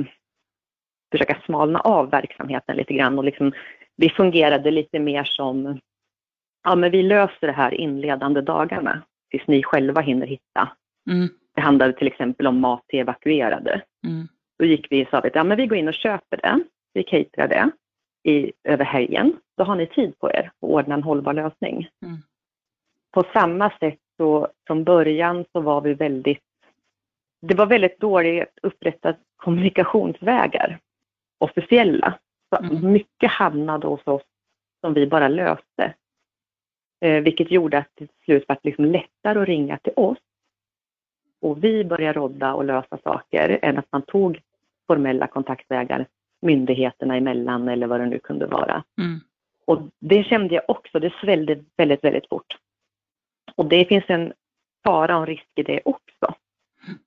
försöka 1.12 1.42
smalna 1.44 1.80
av 1.80 2.10
verksamheten 2.10 2.76
lite 2.76 2.94
grann 2.94 3.18
och 3.18 3.24
liksom, 3.24 3.52
vi 3.96 4.10
fungerade 4.10 4.70
lite 4.70 4.98
mer 4.98 5.24
som, 5.24 5.80
ja 6.64 6.74
men 6.74 6.90
vi 6.90 7.02
löser 7.02 7.46
det 7.46 7.52
här 7.52 7.74
inledande 7.74 8.40
dagarna 8.40 9.02
tills 9.30 9.46
ni 9.46 9.62
själva 9.62 10.00
hinner 10.00 10.26
hitta. 10.26 10.68
Mm. 11.10 11.28
Det 11.54 11.60
handlade 11.60 11.92
till 11.92 12.06
exempel 12.06 12.46
om 12.46 12.60
mat 12.60 12.84
till 12.88 13.00
evakuerade. 13.00 13.82
Mm. 14.06 14.28
Då 14.58 14.64
gick 14.64 14.86
vi 14.90 15.04
och 15.04 15.08
sa 15.08 15.18
att 15.18 15.34
ja, 15.34 15.44
men 15.44 15.56
vi 15.56 15.66
går 15.66 15.78
in 15.78 15.88
och 15.88 15.94
köper 15.94 16.36
det, 16.36 16.64
vi 16.94 17.02
caterar 17.02 17.48
det 17.48 17.70
i, 18.24 18.52
över 18.64 18.84
helgen. 18.84 19.36
Då 19.56 19.64
har 19.64 19.76
ni 19.76 19.86
tid 19.86 20.18
på 20.18 20.30
er 20.30 20.50
att 20.60 20.68
ordna 20.68 20.94
en 20.94 21.02
hållbar 21.02 21.32
lösning. 21.32 21.88
Mm. 22.02 22.16
På 23.10 23.24
samma 23.32 23.70
sätt 23.70 23.98
så 24.16 24.48
från 24.66 24.84
början 24.84 25.44
så 25.52 25.60
var 25.60 25.80
vi 25.80 25.94
väldigt, 25.94 26.42
det 27.40 27.54
var 27.54 27.66
väldigt 27.66 28.00
dåligt 28.00 28.58
upprättat 28.62 29.16
kommunikationsvägar, 29.36 30.78
officiella. 31.38 32.18
Så 32.48 32.64
mm. 32.64 32.92
Mycket 32.92 33.30
hamnade 33.30 33.86
hos 33.86 34.06
oss 34.06 34.22
som 34.80 34.94
vi 34.94 35.06
bara 35.06 35.28
löste. 35.28 35.94
Eh, 37.00 37.22
vilket 37.22 37.50
gjorde 37.50 37.78
att 37.78 37.90
det 37.94 38.06
till 38.06 38.24
slut 38.24 38.44
var 38.48 38.58
liksom 38.62 38.84
lättare 38.84 39.40
att 39.40 39.48
ringa 39.48 39.78
till 39.78 39.92
oss 39.96 40.18
och 41.40 41.64
vi 41.64 41.84
började 41.84 42.18
rodda 42.18 42.54
och 42.54 42.64
lösa 42.64 42.98
saker 43.04 43.58
än 43.62 43.78
att 43.78 43.92
man 43.92 44.02
tog 44.02 44.40
formella 44.86 45.26
kontaktvägar 45.26 46.06
myndigheterna 46.44 47.16
emellan 47.16 47.68
eller 47.68 47.86
vad 47.86 48.00
det 48.00 48.06
nu 48.06 48.18
kunde 48.18 48.46
vara. 48.46 48.84
Mm. 48.98 49.20
Och 49.66 49.82
det 49.98 50.24
kände 50.24 50.54
jag 50.54 50.64
också, 50.68 50.98
det 50.98 51.12
svällde 51.20 51.64
väldigt, 51.76 52.04
väldigt 52.04 52.28
fort. 52.28 52.56
Och 53.54 53.66
det 53.66 53.84
finns 53.84 54.04
en 54.08 54.32
fara 54.84 55.16
och 55.16 55.22
en 55.22 55.26
risk 55.26 55.48
i 55.54 55.62
det 55.62 55.80
också. 55.84 56.34
Mm. 56.86 56.98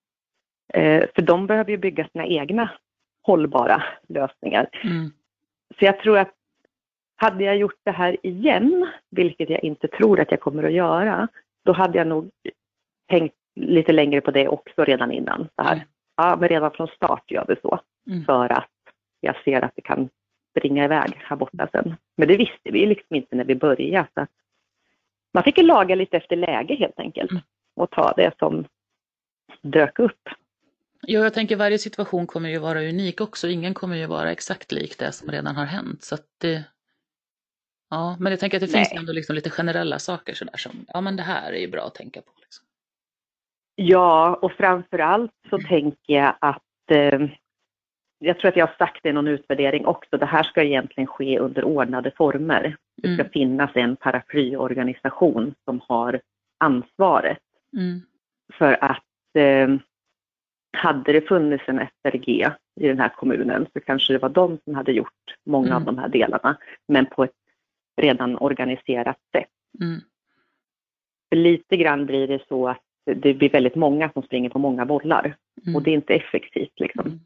Eh, 0.74 1.10
för 1.16 1.22
de 1.22 1.48
behöver 1.48 1.72
ju 1.72 1.78
bygga 1.78 2.08
sina 2.08 2.26
egna 2.26 2.70
hållbara 3.24 3.84
lösningar. 4.08 4.70
Mm. 4.84 5.12
Så 5.80 5.86
jag 5.86 6.00
tror 6.00 6.18
att 6.18 6.34
hade 7.16 7.44
jag 7.44 7.58
gjort 7.58 7.80
det 7.84 7.92
här 7.92 8.18
igen, 8.24 8.88
vilket 9.10 9.50
jag 9.50 9.64
inte 9.64 9.88
tror 9.88 10.20
att 10.20 10.32
jag 10.32 10.40
kommer 10.40 10.64
att 10.64 10.74
göra, 10.74 11.28
då 11.66 11.72
hade 11.72 11.98
jag 11.98 12.08
nog 12.08 12.30
tänkt 13.10 13.36
lite 13.56 13.94
längre 13.94 14.22
på 14.22 14.32
det 14.32 14.48
också 14.48 14.84
redan 14.84 15.12
innan. 15.12 15.48
Så 15.56 15.64
här. 15.64 15.74
Mm. 15.74 15.88
Ja, 16.16 16.38
men 16.40 16.50
redan 16.50 16.72
från 16.72 16.88
start 16.88 17.32
gör 17.32 17.46
vi 17.48 17.56
så. 17.62 17.80
Mm. 18.10 18.26
För 18.26 18.52
att 18.52 18.70
jag 19.20 19.44
ser 19.44 19.62
att 19.62 19.76
det 19.76 19.82
kan 19.82 20.10
springa 20.52 20.86
iväg 20.86 21.14
här 21.16 21.36
borta 21.36 21.68
sen. 21.72 21.96
Men 22.18 22.28
det 22.28 22.38
visste 22.38 22.72
vi 22.72 22.86
liksom 22.86 23.16
inte 23.16 23.36
när 23.36 23.44
vi 23.44 23.56
började. 23.56 24.08
Så 24.14 24.22
att 24.22 24.30
man 25.34 25.44
fick 25.44 25.58
ju 25.58 25.64
laga 25.64 25.96
lite 25.96 26.18
efter 26.18 26.36
läge 26.36 26.76
helt 26.76 27.00
enkelt. 27.00 27.32
Mm. 27.32 27.44
Och 27.76 27.92
ta 27.92 28.14
det 28.18 28.38
som 28.40 28.66
dök 29.62 30.00
upp. 30.00 30.30
Ja, 31.02 31.20
jag 31.20 31.34
tänker 31.34 31.56
varje 31.56 31.78
situation 31.78 32.28
kommer 32.28 32.50
ju 32.50 32.58
vara 32.58 32.80
unik 32.80 33.22
också. 33.22 33.48
Ingen 33.48 33.74
kommer 33.74 33.96
ju 33.96 34.06
vara 34.06 34.32
exakt 34.32 34.72
lik 34.72 35.00
det 35.00 35.12
som 35.12 35.32
redan 35.32 35.56
har 35.56 35.66
hänt. 35.66 36.04
Så 36.04 36.18
det... 36.38 36.64
Ja, 37.90 38.18
men 38.20 38.32
jag 38.32 38.40
tänker 38.40 38.58
att 38.58 38.62
det 38.62 38.68
finns 38.68 38.92
Nej. 38.92 39.00
ändå 39.00 39.14
liksom 39.14 39.36
lite 39.36 39.50
generella 39.50 40.00
saker 40.00 40.34
sådär 40.34 40.58
som, 40.58 40.86
ja 40.88 41.02
men 41.02 41.16
det 41.16 41.24
här 41.24 41.54
är 41.54 41.58
ju 41.60 41.68
bra 41.68 41.82
att 41.82 41.96
tänka 41.96 42.22
på. 42.22 42.32
Liksom. 42.42 42.66
Ja, 43.76 44.40
och 44.42 44.52
framför 44.52 45.00
allt 45.00 45.32
så 45.50 45.58
tänker 45.60 46.14
jag 46.14 46.36
att 46.42 46.92
eh, 46.92 47.20
jag 48.20 48.40
tror 48.40 48.50
att 48.50 48.56
jag 48.56 48.68
har 48.68 48.76
sagt 48.78 49.04
det 49.04 49.10
i 49.10 49.14
någon 49.14 49.28
utvärdering 49.28 49.86
också. 49.86 50.18
Det 50.18 50.26
här 50.26 50.44
ska 50.44 50.64
egentligen 50.64 51.08
ske 51.08 51.40
under 51.40 51.64
ordnade 51.64 52.12
former. 52.12 52.76
Det 52.96 53.14
ska 53.14 53.22
Mm. 53.24 53.30
finnas 53.32 53.72
en 53.76 53.96
paraplyorganisation 53.96 55.54
som 55.66 55.82
har 55.88 56.22
ansvaret 56.58 57.38
Mm. 57.74 58.02
för 58.54 58.78
att 58.84 59.04
eh, 59.34 59.70
hade 60.78 61.12
det 61.14 61.22
funnits 61.28 61.64
en 61.68 61.80
SRG 61.80 62.48
i 62.80 62.88
den 62.88 63.00
här 63.00 63.10
kommunen 63.10 63.68
så 63.74 63.80
kanske 63.80 64.14
det 64.14 64.20
var 64.20 64.30
de 64.30 64.58
som 64.64 64.76
hade 64.76 64.92
gjort 64.92 65.36
många 65.46 65.76
av 65.76 65.82
Mm. 65.82 65.86
de 65.96 65.98
här 66.02 66.08
delarna, 66.10 66.58
men 66.88 67.06
på 67.06 67.24
ett 67.24 67.32
redan 68.02 68.38
organiserat 68.38 69.18
sätt. 69.32 69.50
Mm. 69.82 70.00
För 71.30 71.36
lite 71.36 71.78
grann 71.78 72.06
blir 72.06 72.28
det 72.28 72.48
så 72.48 72.68
att 72.68 72.82
det 73.06 73.34
blir 73.34 73.50
väldigt 73.50 73.76
många 73.76 74.10
som 74.10 74.24
springer 74.24 74.50
på 74.50 74.60
många 74.60 74.86
bollar 74.86 75.36
Mm. 75.66 75.76
och 75.76 75.84
det 75.84 75.92
är 75.92 75.96
inte 75.96 76.14
effektivt. 76.14 76.80
Liksom. 76.80 77.20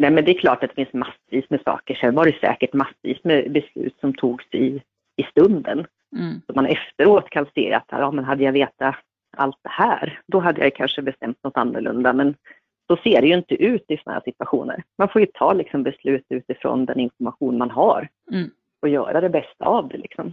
Mm. 0.00 0.02
Nej, 0.02 0.10
men 0.10 0.24
det 0.24 0.30
är 0.30 0.40
klart 0.40 0.64
att 0.64 0.70
det 0.70 0.84
finns 0.84 0.92
massvis 0.92 1.50
med 1.50 1.60
saker. 1.64 1.94
Sen 1.94 2.14
var 2.14 2.24
det 2.24 2.40
säkert 2.40 2.72
massvis 2.72 3.24
med 3.24 3.52
beslut 3.52 3.96
som 4.00 4.14
togs 4.14 4.44
i, 4.54 4.82
i 5.16 5.22
stunden. 5.30 5.86
Mm. 6.16 6.40
Så 6.46 6.52
man 6.54 6.66
efteråt 6.66 7.30
kan 7.30 7.46
se 7.54 7.72
att 7.72 7.84
ja, 7.90 8.10
men 8.10 8.24
hade 8.24 8.44
jag 8.44 8.52
vetat 8.52 8.94
allt 9.36 9.58
det 9.62 9.70
här, 9.70 10.20
då 10.26 10.38
hade 10.40 10.60
jag 10.60 10.74
kanske 10.74 11.02
bestämt 11.02 11.38
något 11.44 11.56
annorlunda. 11.56 12.12
Men 12.12 12.34
så 12.86 12.96
ser 12.96 13.20
det 13.20 13.26
ju 13.26 13.34
inte 13.34 13.54
ut 13.54 13.84
i 13.88 13.96
sådana 13.96 14.14
här 14.14 14.24
situationer. 14.24 14.82
Man 14.98 15.08
får 15.08 15.20
ju 15.20 15.26
ta 15.26 15.52
liksom, 15.52 15.82
beslut 15.82 16.24
utifrån 16.28 16.84
den 16.86 17.00
information 17.00 17.58
man 17.58 17.70
har 17.70 18.08
Mm. 18.32 18.50
och 18.82 18.88
göra 18.88 19.20
det 19.20 19.28
bästa 19.30 19.64
av 19.64 19.88
det. 19.88 19.98
Liksom. 19.98 20.32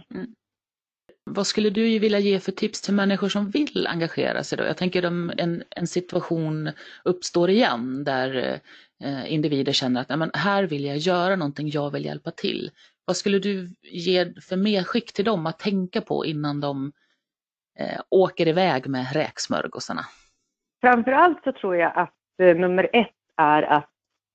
Vad 1.34 1.46
skulle 1.46 1.70
du 1.70 1.98
vilja 1.98 2.18
ge 2.18 2.40
för 2.40 2.52
tips 2.52 2.80
till 2.80 2.94
människor 2.94 3.28
som 3.28 3.50
vill 3.50 3.86
engagera 3.86 4.44
sig 4.44 4.58
då? 4.58 4.64
Jag 4.64 4.76
tänker 4.76 5.06
om 5.06 5.32
en, 5.36 5.62
en 5.70 5.86
situation 5.86 6.70
uppstår 7.04 7.50
igen 7.50 8.04
där 8.04 8.60
eh, 9.04 9.32
individer 9.32 9.72
känner 9.72 10.00
att 10.00 10.08
Nej, 10.08 10.18
men 10.18 10.30
här 10.34 10.64
vill 10.64 10.84
jag 10.84 10.96
göra 10.96 11.36
någonting, 11.36 11.68
jag 11.68 11.90
vill 11.90 12.04
hjälpa 12.04 12.30
till. 12.30 12.70
Vad 13.04 13.16
skulle 13.16 13.38
du 13.38 13.68
ge 13.82 14.32
för 14.40 14.56
medskick 14.56 15.12
till 15.12 15.24
dem 15.24 15.46
att 15.46 15.58
tänka 15.58 16.00
på 16.00 16.26
innan 16.26 16.60
de 16.60 16.92
eh, 17.78 18.00
åker 18.10 18.48
iväg 18.48 18.88
med 18.88 19.12
räksmörgåsarna? 19.12 20.02
Framför 20.80 21.12
allt 21.12 21.44
så 21.44 21.52
tror 21.52 21.76
jag 21.76 21.92
att 21.94 22.14
eh, 22.42 22.56
nummer 22.56 22.90
ett 22.92 23.14
är 23.36 23.62
att 23.62 23.90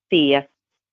se 0.09 0.43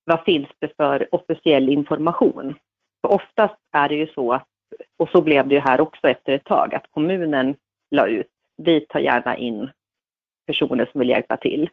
vad 0.04 0.24
finns 0.24 0.48
det 0.58 0.76
för 0.76 1.14
officiell 1.14 1.68
information. 1.68 2.54
För 3.02 3.12
oftast 3.12 3.58
är 3.72 3.88
det 3.88 3.94
ju 3.94 4.06
så, 4.06 4.32
att, 4.32 4.48
och 4.96 5.08
så 5.08 5.22
blev 5.22 5.48
det 5.48 5.54
ju 5.54 5.60
här 5.60 5.80
också 5.80 6.08
efter 6.08 6.32
ett 6.32 6.44
tag, 6.44 6.74
att 6.74 6.86
kommunen 6.90 7.56
la 7.90 8.06
ut, 8.06 8.28
vi 8.56 8.80
tar 8.80 9.00
gärna 9.00 9.36
in 9.36 9.70
personer 10.46 10.88
som 10.92 10.98
vill 10.98 11.08
hjälpa 11.08 11.36
till. 11.36 11.68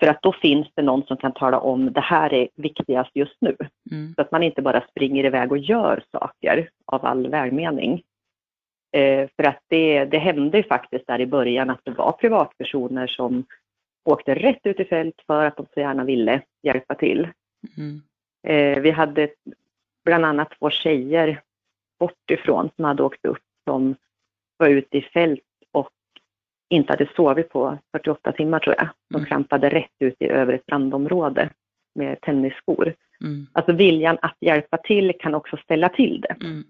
För 0.00 0.06
att 0.06 0.22
då 0.22 0.32
finns 0.32 0.68
det 0.74 0.82
någon 0.82 1.02
som 1.06 1.16
kan 1.16 1.32
tala 1.32 1.60
om 1.60 1.92
det 1.92 2.00
här 2.00 2.32
är 2.32 2.48
viktigast 2.56 3.10
just 3.14 3.36
nu. 3.40 3.56
Mm. 3.90 4.14
Så 4.14 4.20
att 4.20 4.30
man 4.30 4.42
inte 4.42 4.62
bara 4.62 4.86
springer 4.90 5.24
iväg 5.24 5.52
och 5.52 5.58
gör 5.58 6.02
saker 6.12 6.68
av 6.86 7.04
all 7.04 7.28
välmening. 7.28 8.02
Eh, 8.96 9.28
för 9.36 9.44
att 9.44 9.60
det, 9.68 10.04
det 10.04 10.18
hände 10.18 10.56
ju 10.56 10.64
faktiskt 10.64 11.06
där 11.06 11.20
i 11.20 11.26
början 11.26 11.70
att 11.70 11.80
det 11.84 11.90
var 11.90 12.12
privatpersoner 12.12 13.06
som 13.06 13.44
åkte 14.04 14.34
rätt 14.34 14.66
ut 14.66 14.80
i 14.80 14.84
fält 14.84 15.22
för 15.26 15.44
att 15.44 15.56
de 15.56 15.66
så 15.74 15.80
gärna 15.80 16.04
ville 16.04 16.42
hjälpa 16.62 16.94
till. 16.94 17.28
Mm. 17.76 18.02
Eh, 18.46 18.82
vi 18.82 18.90
hade 18.90 19.30
bland 20.04 20.24
annat 20.24 20.52
två 20.58 20.70
tjejer 20.70 21.40
bort 22.00 22.30
ifrån 22.30 22.70
som 22.76 22.84
hade 22.84 23.02
åkt 23.02 23.24
upp 23.24 23.42
som 23.68 23.94
var 24.56 24.68
ute 24.68 24.98
i 24.98 25.02
fält 25.02 25.40
och 25.72 25.90
inte 26.70 26.92
hade 26.92 27.08
sovit 27.16 27.48
på 27.48 27.78
48 27.92 28.32
timmar 28.32 28.58
tror 28.58 28.74
jag. 28.78 28.88
De 29.10 29.16
Mm. 29.16 29.26
krampade 29.26 29.68
rätt 29.68 29.90
ut 29.98 30.16
i 30.18 30.28
övre 30.28 30.58
strandområde 30.62 31.50
med 31.94 32.20
tennisskor. 32.20 32.94
Mm. 33.24 33.46
Alltså 33.52 33.72
viljan 33.72 34.18
att 34.22 34.36
hjälpa 34.40 34.76
till 34.76 35.12
kan 35.20 35.34
också 35.34 35.56
ställa 35.56 35.88
till 35.88 36.20
det. 36.20 36.36
Mm. 36.46 36.64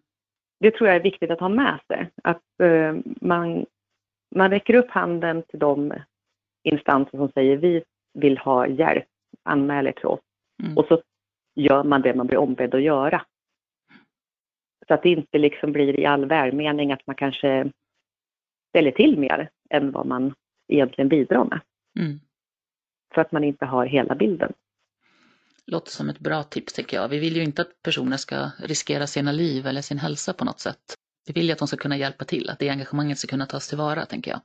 Det 0.60 0.70
tror 0.70 0.88
jag 0.88 0.96
är 0.96 1.02
viktigt 1.02 1.30
att 1.30 1.40
ha 1.40 1.48
med 1.48 1.78
sig. 1.86 2.10
Att 2.24 2.42
eh, 2.62 2.94
man, 3.20 3.66
man 4.34 4.50
räcker 4.50 4.74
upp 4.74 4.90
handen 4.90 5.42
till 5.42 5.58
de 5.58 5.92
instanser 6.62 7.18
som 7.18 7.28
säger 7.28 7.56
vi 7.56 7.82
vill 8.14 8.38
ha 8.38 8.66
hjälp, 8.66 9.04
anmäl 9.42 9.86
er 9.86 9.92
till 9.92 10.06
oss. 10.06 10.20
Mm. 10.62 10.78
Och 10.78 10.86
så 10.86 11.02
gör 11.54 11.84
man 11.84 12.02
det 12.02 12.14
man 12.14 12.26
blir 12.26 12.38
ombedd 12.38 12.74
att 12.74 12.82
göra. 12.82 13.22
Så 14.90 14.94
att 14.94 15.02
det 15.02 15.08
inte 15.08 15.38
liksom 15.38 15.72
blir 15.72 16.00
i 16.00 16.06
all 16.06 16.26
välmening 16.26 16.92
att 16.92 17.06
man 17.06 17.16
kanske 17.16 17.70
ställer 18.68 18.90
till 18.90 19.18
mer 19.18 19.50
än 19.70 19.92
vad 19.92 20.06
man 20.06 20.34
egentligen 20.68 21.08
bidrar 21.08 21.44
med. 21.44 21.60
Mm. 21.98 22.20
För 23.14 23.20
att 23.20 23.32
man 23.32 23.44
inte 23.44 23.66
har 23.66 23.86
hela 23.86 24.14
bilden. 24.14 24.52
Låter 25.66 25.90
som 25.90 26.08
ett 26.08 26.18
bra 26.18 26.42
tips 26.42 26.72
tycker 26.72 26.96
jag. 26.96 27.08
Vi 27.08 27.18
vill 27.18 27.36
ju 27.36 27.42
inte 27.42 27.62
att 27.62 27.82
personer 27.82 28.16
ska 28.16 28.50
riskera 28.58 29.06
sina 29.06 29.32
liv 29.32 29.66
eller 29.66 29.80
sin 29.80 29.98
hälsa 29.98 30.32
på 30.32 30.44
något 30.44 30.60
sätt. 30.60 30.94
Vi 31.26 31.32
vill 31.32 31.46
ju 31.46 31.52
att 31.52 31.58
de 31.58 31.68
ska 31.68 31.76
kunna 31.76 31.96
hjälpa 31.96 32.24
till, 32.24 32.50
att 32.50 32.58
det 32.58 32.68
engagemanget 32.68 33.18
ska 33.18 33.28
kunna 33.28 33.46
tas 33.46 33.68
tillvara, 33.68 34.06
tänker 34.06 34.30
jag. 34.30 34.40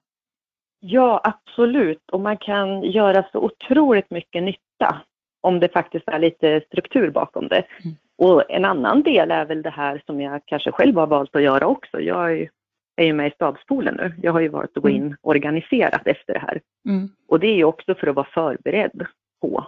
Ja, 0.80 1.22
absolut. 1.24 2.10
Och 2.12 2.22
man 2.22 2.38
kan 2.38 2.84
göra 2.84 3.26
så 3.32 3.40
otroligt 3.40 4.12
mycket 4.12 4.44
nytta 4.44 5.02
om 5.42 5.60
det 5.60 5.70
faktiskt 5.70 6.08
är 6.08 6.20
lite 6.20 6.62
struktur 6.68 7.10
bakom 7.10 7.48
det. 7.48 7.66
Mm. 7.84 7.96
Och 8.18 8.52
en 8.52 8.66
annan 8.66 9.04
del 9.04 9.32
är 9.32 9.46
väl 9.46 9.62
det 9.62 9.70
här 9.70 10.02
som 10.06 10.22
jag 10.22 10.42
kanske 10.46 10.72
själv 10.72 10.96
har 10.98 11.08
valt 11.08 11.36
att 11.36 11.42
göra 11.42 11.68
också. 11.68 12.00
Jag 12.02 12.32
är 12.40 12.50
är 12.98 13.06
ju 13.06 13.14
med 13.14 13.28
i 13.28 13.32
stabspoolen 13.32 13.96
nu. 13.96 14.14
Jag 14.22 14.32
har 14.34 14.40
ju 14.40 14.48
valt 14.48 14.78
att 14.78 14.84
gå 14.84 14.90
in 14.90 15.16
organiserat 15.22 16.08
efter 16.08 16.34
det 16.34 16.40
här. 16.40 16.62
Mm. 16.90 17.10
Och 17.28 17.40
det 17.40 17.48
är 17.48 17.56
ju 17.56 17.64
också 17.64 17.96
för 17.96 18.08
att 18.08 18.16
vara 18.16 18.28
förberedd 18.34 19.06
på 19.42 19.66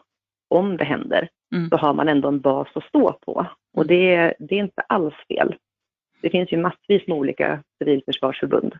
om 0.49 0.77
det 0.77 0.83
händer. 0.83 1.29
Mm. 1.55 1.69
Så 1.69 1.77
har 1.77 1.93
man 1.93 2.07
ändå 2.09 2.27
en 2.27 2.39
bas 2.39 2.67
att 2.73 2.83
stå 2.83 3.13
på. 3.25 3.45
Och 3.73 3.87
det, 3.87 4.15
är- 4.15 4.33
det 4.39 4.55
är 4.55 4.59
inte 4.59 4.81
alls 4.81 5.13
fel. 5.27 5.55
Det 6.21 6.29
finns 6.29 6.51
ju 6.53 6.57
massvis 6.57 7.07
med 7.07 7.17
olika 7.17 7.63
civilförsvarsförbund. 7.79 8.75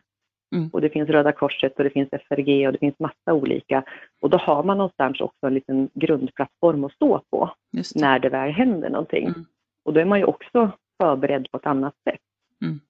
Mm. 0.56 0.68
Och 0.72 0.80
det 0.80 0.90
finns 0.90 1.08
Röda 1.08 1.32
Korset 1.32 1.76
och 1.78 1.84
det 1.84 1.90
finns 1.90 2.08
FRG 2.28 2.66
och 2.66 2.72
det 2.72 2.78
finns 2.78 2.98
massa 2.98 3.32
olika. 3.34 3.82
Och 4.20 4.30
då 4.30 4.38
har 4.38 4.62
man 4.62 4.78
någonstans 4.78 5.20
också 5.20 5.46
en 5.46 5.54
liten 5.54 5.90
grundplattform 5.94 6.84
att 6.84 6.92
stå 6.92 7.20
på 7.30 7.50
det. 7.72 8.00
när 8.00 8.18
det 8.18 8.28
väl 8.28 8.50
händer 8.50 8.90
någonting. 8.90 9.26
Mm. 9.26 9.44
Och 9.88 9.94
då 9.94 10.00
är 10.00 10.04
man 10.04 10.18
ju 10.18 10.24
också 10.24 10.70
förberedd 10.98 11.50
på 11.50 11.56
ett 11.56 11.66
annat 11.66 11.94
sätt. 12.04 12.20
Mm. 12.62 12.80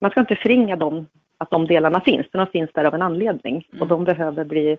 Man 0.00 0.10
ska 0.10 0.20
inte 0.20 0.36
förringa 0.36 0.76
dem, 0.76 1.06
att 1.38 1.50
de 1.50 1.66
delarna 1.66 2.00
finns, 2.00 2.26
för 2.30 2.38
de 2.38 2.46
finns 2.46 2.70
där 2.74 2.84
av 2.84 2.94
en 2.94 3.02
anledning. 3.02 3.68
Mm. 3.70 3.82
Och 3.82 3.88
de 3.88 4.04
behöver 4.04 4.44
bli 4.44 4.78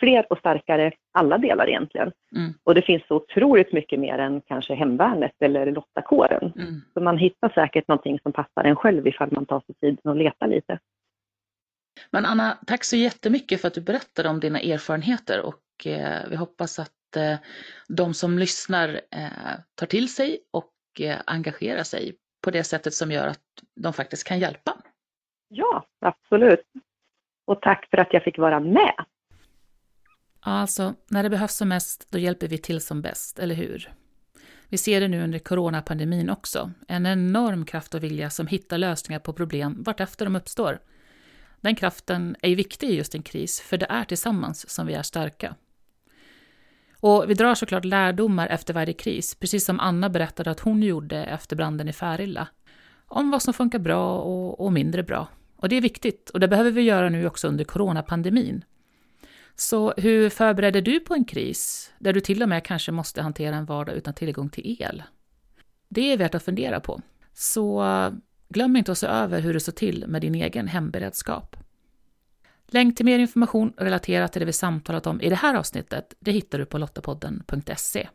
fler 0.00 0.26
och 0.30 0.38
starkare, 0.38 0.92
alla 1.12 1.38
delar 1.38 1.68
egentligen. 1.68 2.12
Mm. 2.36 2.52
Och 2.64 2.74
det 2.74 2.82
finns 2.82 3.02
så 3.08 3.16
otroligt 3.16 3.72
mycket 3.72 4.00
mer 4.00 4.18
än 4.18 4.40
kanske 4.40 4.74
hemvärnet 4.74 5.32
eller 5.40 5.72
lottakåren. 5.72 6.52
Mm. 6.56 6.80
Så 6.94 7.00
man 7.00 7.18
hittar 7.18 7.48
säkert 7.48 7.88
någonting 7.88 8.18
som 8.22 8.32
passar 8.32 8.64
en 8.64 8.76
själv 8.76 9.06
ifall 9.06 9.32
man 9.32 9.46
tar 9.46 9.60
sig 9.60 9.74
tiden 9.80 10.10
och 10.10 10.16
letar 10.16 10.46
lite. 10.46 10.78
Men 12.10 12.24
Anna, 12.24 12.58
tack 12.66 12.84
så 12.84 12.96
jättemycket 12.96 13.60
för 13.60 13.68
att 13.68 13.74
du 13.74 13.80
berättade 13.80 14.28
om 14.28 14.40
dina 14.40 14.60
erfarenheter 14.60 15.46
och 15.46 15.86
eh, 15.86 16.28
vi 16.30 16.36
hoppas 16.36 16.78
att 16.78 16.95
de 17.88 18.14
som 18.14 18.38
lyssnar 18.38 19.00
eh, 19.10 19.58
tar 19.74 19.86
till 19.86 20.14
sig 20.14 20.40
och 20.50 20.72
eh, 21.00 21.16
engagerar 21.26 21.82
sig 21.82 22.16
på 22.44 22.50
det 22.50 22.64
sättet 22.64 22.94
som 22.94 23.12
gör 23.12 23.26
att 23.26 23.42
de 23.74 23.92
faktiskt 23.92 24.24
kan 24.24 24.38
hjälpa. 24.38 24.76
Ja, 25.48 25.86
absolut. 26.00 26.64
Och 27.46 27.60
tack 27.62 27.88
för 27.90 27.98
att 27.98 28.12
jag 28.12 28.22
fick 28.22 28.38
vara 28.38 28.60
med. 28.60 28.94
Ja, 30.44 30.52
alltså, 30.52 30.94
när 31.10 31.22
det 31.22 31.30
behövs 31.30 31.56
som 31.56 31.68
mest, 31.68 32.10
då 32.10 32.18
hjälper 32.18 32.48
vi 32.48 32.58
till 32.58 32.80
som 32.80 33.02
bäst, 33.02 33.38
eller 33.38 33.54
hur? 33.54 33.92
Vi 34.68 34.78
ser 34.78 35.00
det 35.00 35.08
nu 35.08 35.22
under 35.22 35.38
coronapandemin 35.38 36.30
också. 36.30 36.70
En 36.88 37.06
enorm 37.06 37.64
kraft 37.64 37.94
och 37.94 38.02
vilja 38.02 38.30
som 38.30 38.46
hittar 38.46 38.78
lösningar 38.78 39.20
på 39.20 39.32
problem 39.32 39.82
vartefter 39.82 40.24
de 40.24 40.36
uppstår. 40.36 40.78
Den 41.60 41.74
kraften 41.74 42.36
är 42.42 42.56
viktig 42.56 42.90
i 42.90 42.96
just 42.96 43.14
en 43.14 43.22
kris, 43.22 43.60
för 43.60 43.76
det 43.76 43.86
är 43.88 44.04
tillsammans 44.04 44.70
som 44.70 44.86
vi 44.86 44.94
är 44.94 45.02
starka. 45.02 45.54
Och 47.06 47.30
vi 47.30 47.34
drar 47.34 47.54
såklart 47.54 47.84
lärdomar 47.84 48.46
efter 48.46 48.74
varje 48.74 48.92
kris, 48.92 49.34
precis 49.34 49.64
som 49.64 49.80
Anna 49.80 50.08
berättade 50.08 50.50
att 50.50 50.60
hon 50.60 50.82
gjorde 50.82 51.24
efter 51.24 51.56
branden 51.56 51.88
i 51.88 51.92
Färila. 51.92 52.48
Om 53.06 53.30
vad 53.30 53.42
som 53.42 53.54
funkar 53.54 53.78
bra 53.78 54.18
och, 54.18 54.60
och 54.60 54.72
mindre 54.72 55.02
bra. 55.02 55.28
Och 55.56 55.68
det 55.68 55.76
är 55.76 55.80
viktigt, 55.80 56.30
och 56.30 56.40
det 56.40 56.48
behöver 56.48 56.70
vi 56.70 56.82
göra 56.82 57.08
nu 57.08 57.26
också 57.26 57.48
under 57.48 57.64
coronapandemin. 57.64 58.64
Så 59.56 59.94
hur 59.96 60.30
förbereder 60.30 60.82
du 60.82 61.00
på 61.00 61.14
en 61.14 61.24
kris, 61.24 61.92
där 61.98 62.12
du 62.12 62.20
till 62.20 62.42
och 62.42 62.48
med 62.48 62.64
kanske 62.64 62.92
måste 62.92 63.22
hantera 63.22 63.56
en 63.56 63.64
vardag 63.64 63.96
utan 63.96 64.14
tillgång 64.14 64.48
till 64.48 64.76
el? 64.82 65.02
Det 65.88 66.12
är 66.12 66.16
värt 66.16 66.34
att 66.34 66.42
fundera 66.42 66.80
på. 66.80 67.00
Så 67.34 67.84
glöm 68.48 68.76
inte 68.76 68.92
att 68.92 68.98
se 68.98 69.06
över 69.06 69.40
hur 69.40 69.54
det 69.54 69.60
står 69.60 69.72
till 69.72 70.04
med 70.08 70.22
din 70.22 70.34
egen 70.34 70.68
hemberedskap. 70.68 71.56
Länk 72.68 72.96
till 72.96 73.04
mer 73.04 73.18
information 73.18 73.72
relaterat 73.76 74.32
till 74.32 74.40
det 74.40 74.46
vi 74.46 74.52
samtalat 74.52 75.06
om 75.06 75.20
i 75.20 75.28
det 75.28 75.34
här 75.34 75.54
avsnittet, 75.54 76.14
det 76.20 76.32
hittar 76.32 76.58
du 76.58 76.66
på 76.66 76.78
lottapodden.se. 76.78 78.08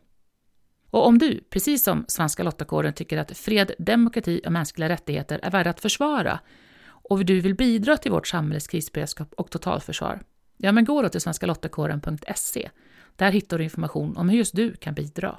Och 0.90 1.06
om 1.06 1.18
du, 1.18 1.40
precis 1.50 1.84
som 1.84 2.04
Svenska 2.08 2.42
Lottakåren, 2.42 2.92
tycker 2.92 3.18
att 3.18 3.38
fred, 3.38 3.72
demokrati 3.78 4.40
och 4.46 4.52
mänskliga 4.52 4.88
rättigheter 4.88 5.40
är 5.42 5.50
värda 5.50 5.70
att 5.70 5.80
försvara 5.80 6.40
och 6.84 7.24
du 7.24 7.40
vill 7.40 7.54
bidra 7.54 7.96
till 7.96 8.12
vårt 8.12 8.26
samhälles 8.26 8.66
krisberedskap 8.66 9.32
och 9.36 9.50
totalförsvar, 9.50 10.22
ja 10.56 10.72
men 10.72 10.84
gå 10.84 11.02
då 11.02 11.08
till 11.08 11.20
svenskalottakåren.se. 11.20 12.70
Där 13.16 13.30
hittar 13.30 13.58
du 13.58 13.64
information 13.64 14.16
om 14.16 14.28
hur 14.28 14.38
just 14.38 14.56
du 14.56 14.76
kan 14.76 14.94
bidra. 14.94 15.36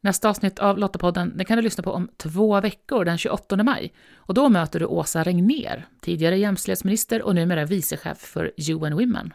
Nästa 0.00 0.28
avsnitt 0.28 0.58
av 0.58 0.78
Lottapodden 0.78 1.44
kan 1.46 1.56
du 1.56 1.62
lyssna 1.62 1.84
på 1.84 1.90
om 1.90 2.08
två 2.16 2.60
veckor, 2.60 3.04
den 3.04 3.18
28 3.18 3.56
maj. 3.62 3.92
Och 4.16 4.34
då 4.34 4.48
möter 4.48 4.80
du 4.80 4.86
Åsa 4.86 5.22
Regner, 5.22 5.86
tidigare 6.00 6.36
jämställdhetsminister 6.36 7.22
och 7.22 7.34
numera 7.34 7.64
vicechef 7.64 8.18
för 8.18 8.52
UN 8.70 8.94
Women. 8.94 9.32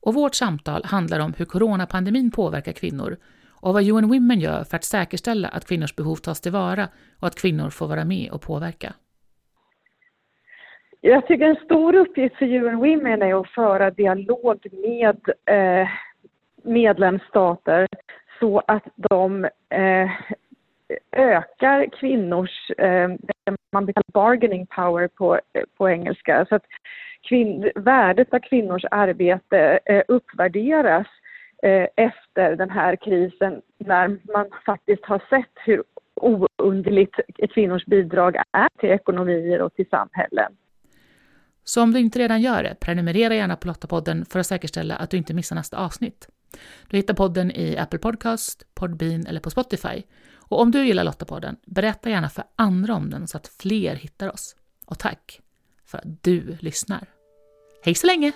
Och 0.00 0.14
vårt 0.14 0.34
samtal 0.34 0.84
handlar 0.84 1.20
om 1.20 1.34
hur 1.36 1.44
coronapandemin 1.44 2.30
påverkar 2.30 2.72
kvinnor 2.72 3.16
och 3.60 3.74
vad 3.74 3.82
UN 3.82 4.08
Women 4.08 4.40
gör 4.40 4.64
för 4.64 4.76
att 4.76 4.84
säkerställa 4.84 5.48
att 5.48 5.68
kvinnors 5.68 5.96
behov 5.96 6.16
tas 6.16 6.40
tillvara 6.40 6.88
och 7.20 7.26
att 7.26 7.40
kvinnor 7.40 7.70
får 7.70 7.88
vara 7.88 8.04
med 8.04 8.30
och 8.32 8.42
påverka. 8.42 8.92
Jag 11.00 11.26
tycker 11.26 11.44
en 11.44 11.64
stor 11.64 11.94
uppgift 11.94 12.36
för 12.36 12.46
UN 12.46 12.76
Women 12.76 13.22
är 13.22 13.40
att 13.40 13.50
föra 13.50 13.90
dialog 13.90 14.66
med 14.72 15.20
eh, 15.44 15.88
medlemsstater 16.62 17.86
så 18.40 18.62
att 18.66 18.84
de 18.96 19.44
eh, 19.68 20.10
ökar 21.12 21.86
kvinnors, 22.00 22.70
eh, 22.78 23.08
man 23.72 23.86
kallar 23.86 24.12
bargaining 24.12 24.66
power 24.66 25.08
på, 25.08 25.34
eh, 25.34 25.62
på 25.76 25.90
engelska, 25.90 26.46
så 26.48 26.54
att 26.54 26.64
kvinn, 27.28 27.70
värdet 27.74 28.34
av 28.34 28.38
kvinnors 28.38 28.84
arbete 28.90 29.78
eh, 29.84 30.02
uppvärderas 30.08 31.06
eh, 31.62 31.86
efter 31.96 32.56
den 32.56 32.70
här 32.70 32.96
krisen 32.96 33.62
när 33.78 34.08
man 34.08 34.46
faktiskt 34.66 35.04
har 35.04 35.22
sett 35.30 35.54
hur 35.64 35.82
ounderligt 36.58 37.14
kvinnors 37.54 37.86
bidrag 37.86 38.36
är 38.36 38.68
till 38.80 38.90
ekonomier 38.90 39.62
och 39.62 39.74
till 39.74 39.88
samhällen. 39.88 40.52
Så 41.64 41.82
om 41.82 41.92
du 41.92 42.00
inte 42.00 42.18
redan 42.18 42.40
gör 42.40 42.62
det, 42.62 42.76
prenumerera 42.80 43.34
gärna 43.34 43.56
på 43.56 43.66
Lottapodden 43.68 44.24
för 44.24 44.38
att 44.38 44.46
säkerställa 44.46 44.96
att 44.96 45.10
du 45.10 45.16
inte 45.16 45.34
missar 45.34 45.56
nästa 45.56 45.76
avsnitt. 45.84 46.28
Du 46.88 46.96
hittar 46.96 47.14
podden 47.14 47.50
i 47.50 47.76
Apple 47.76 47.98
Podcast, 47.98 48.62
Podbean 48.74 49.26
eller 49.26 49.40
på 49.40 49.50
Spotify. 49.50 50.02
Och 50.36 50.60
om 50.60 50.70
du 50.70 50.86
gillar 50.86 51.04
Lottapodden, 51.04 51.56
berätta 51.66 52.10
gärna 52.10 52.28
för 52.28 52.44
andra 52.56 52.94
om 52.94 53.10
den 53.10 53.28
så 53.28 53.36
att 53.36 53.48
fler 53.48 53.94
hittar 53.94 54.32
oss. 54.32 54.56
Och 54.86 54.98
tack 54.98 55.40
för 55.84 55.98
att 55.98 56.22
du 56.22 56.56
lyssnar. 56.60 57.06
Hej 57.82 57.94
så 57.94 58.06
länge! 58.06 58.32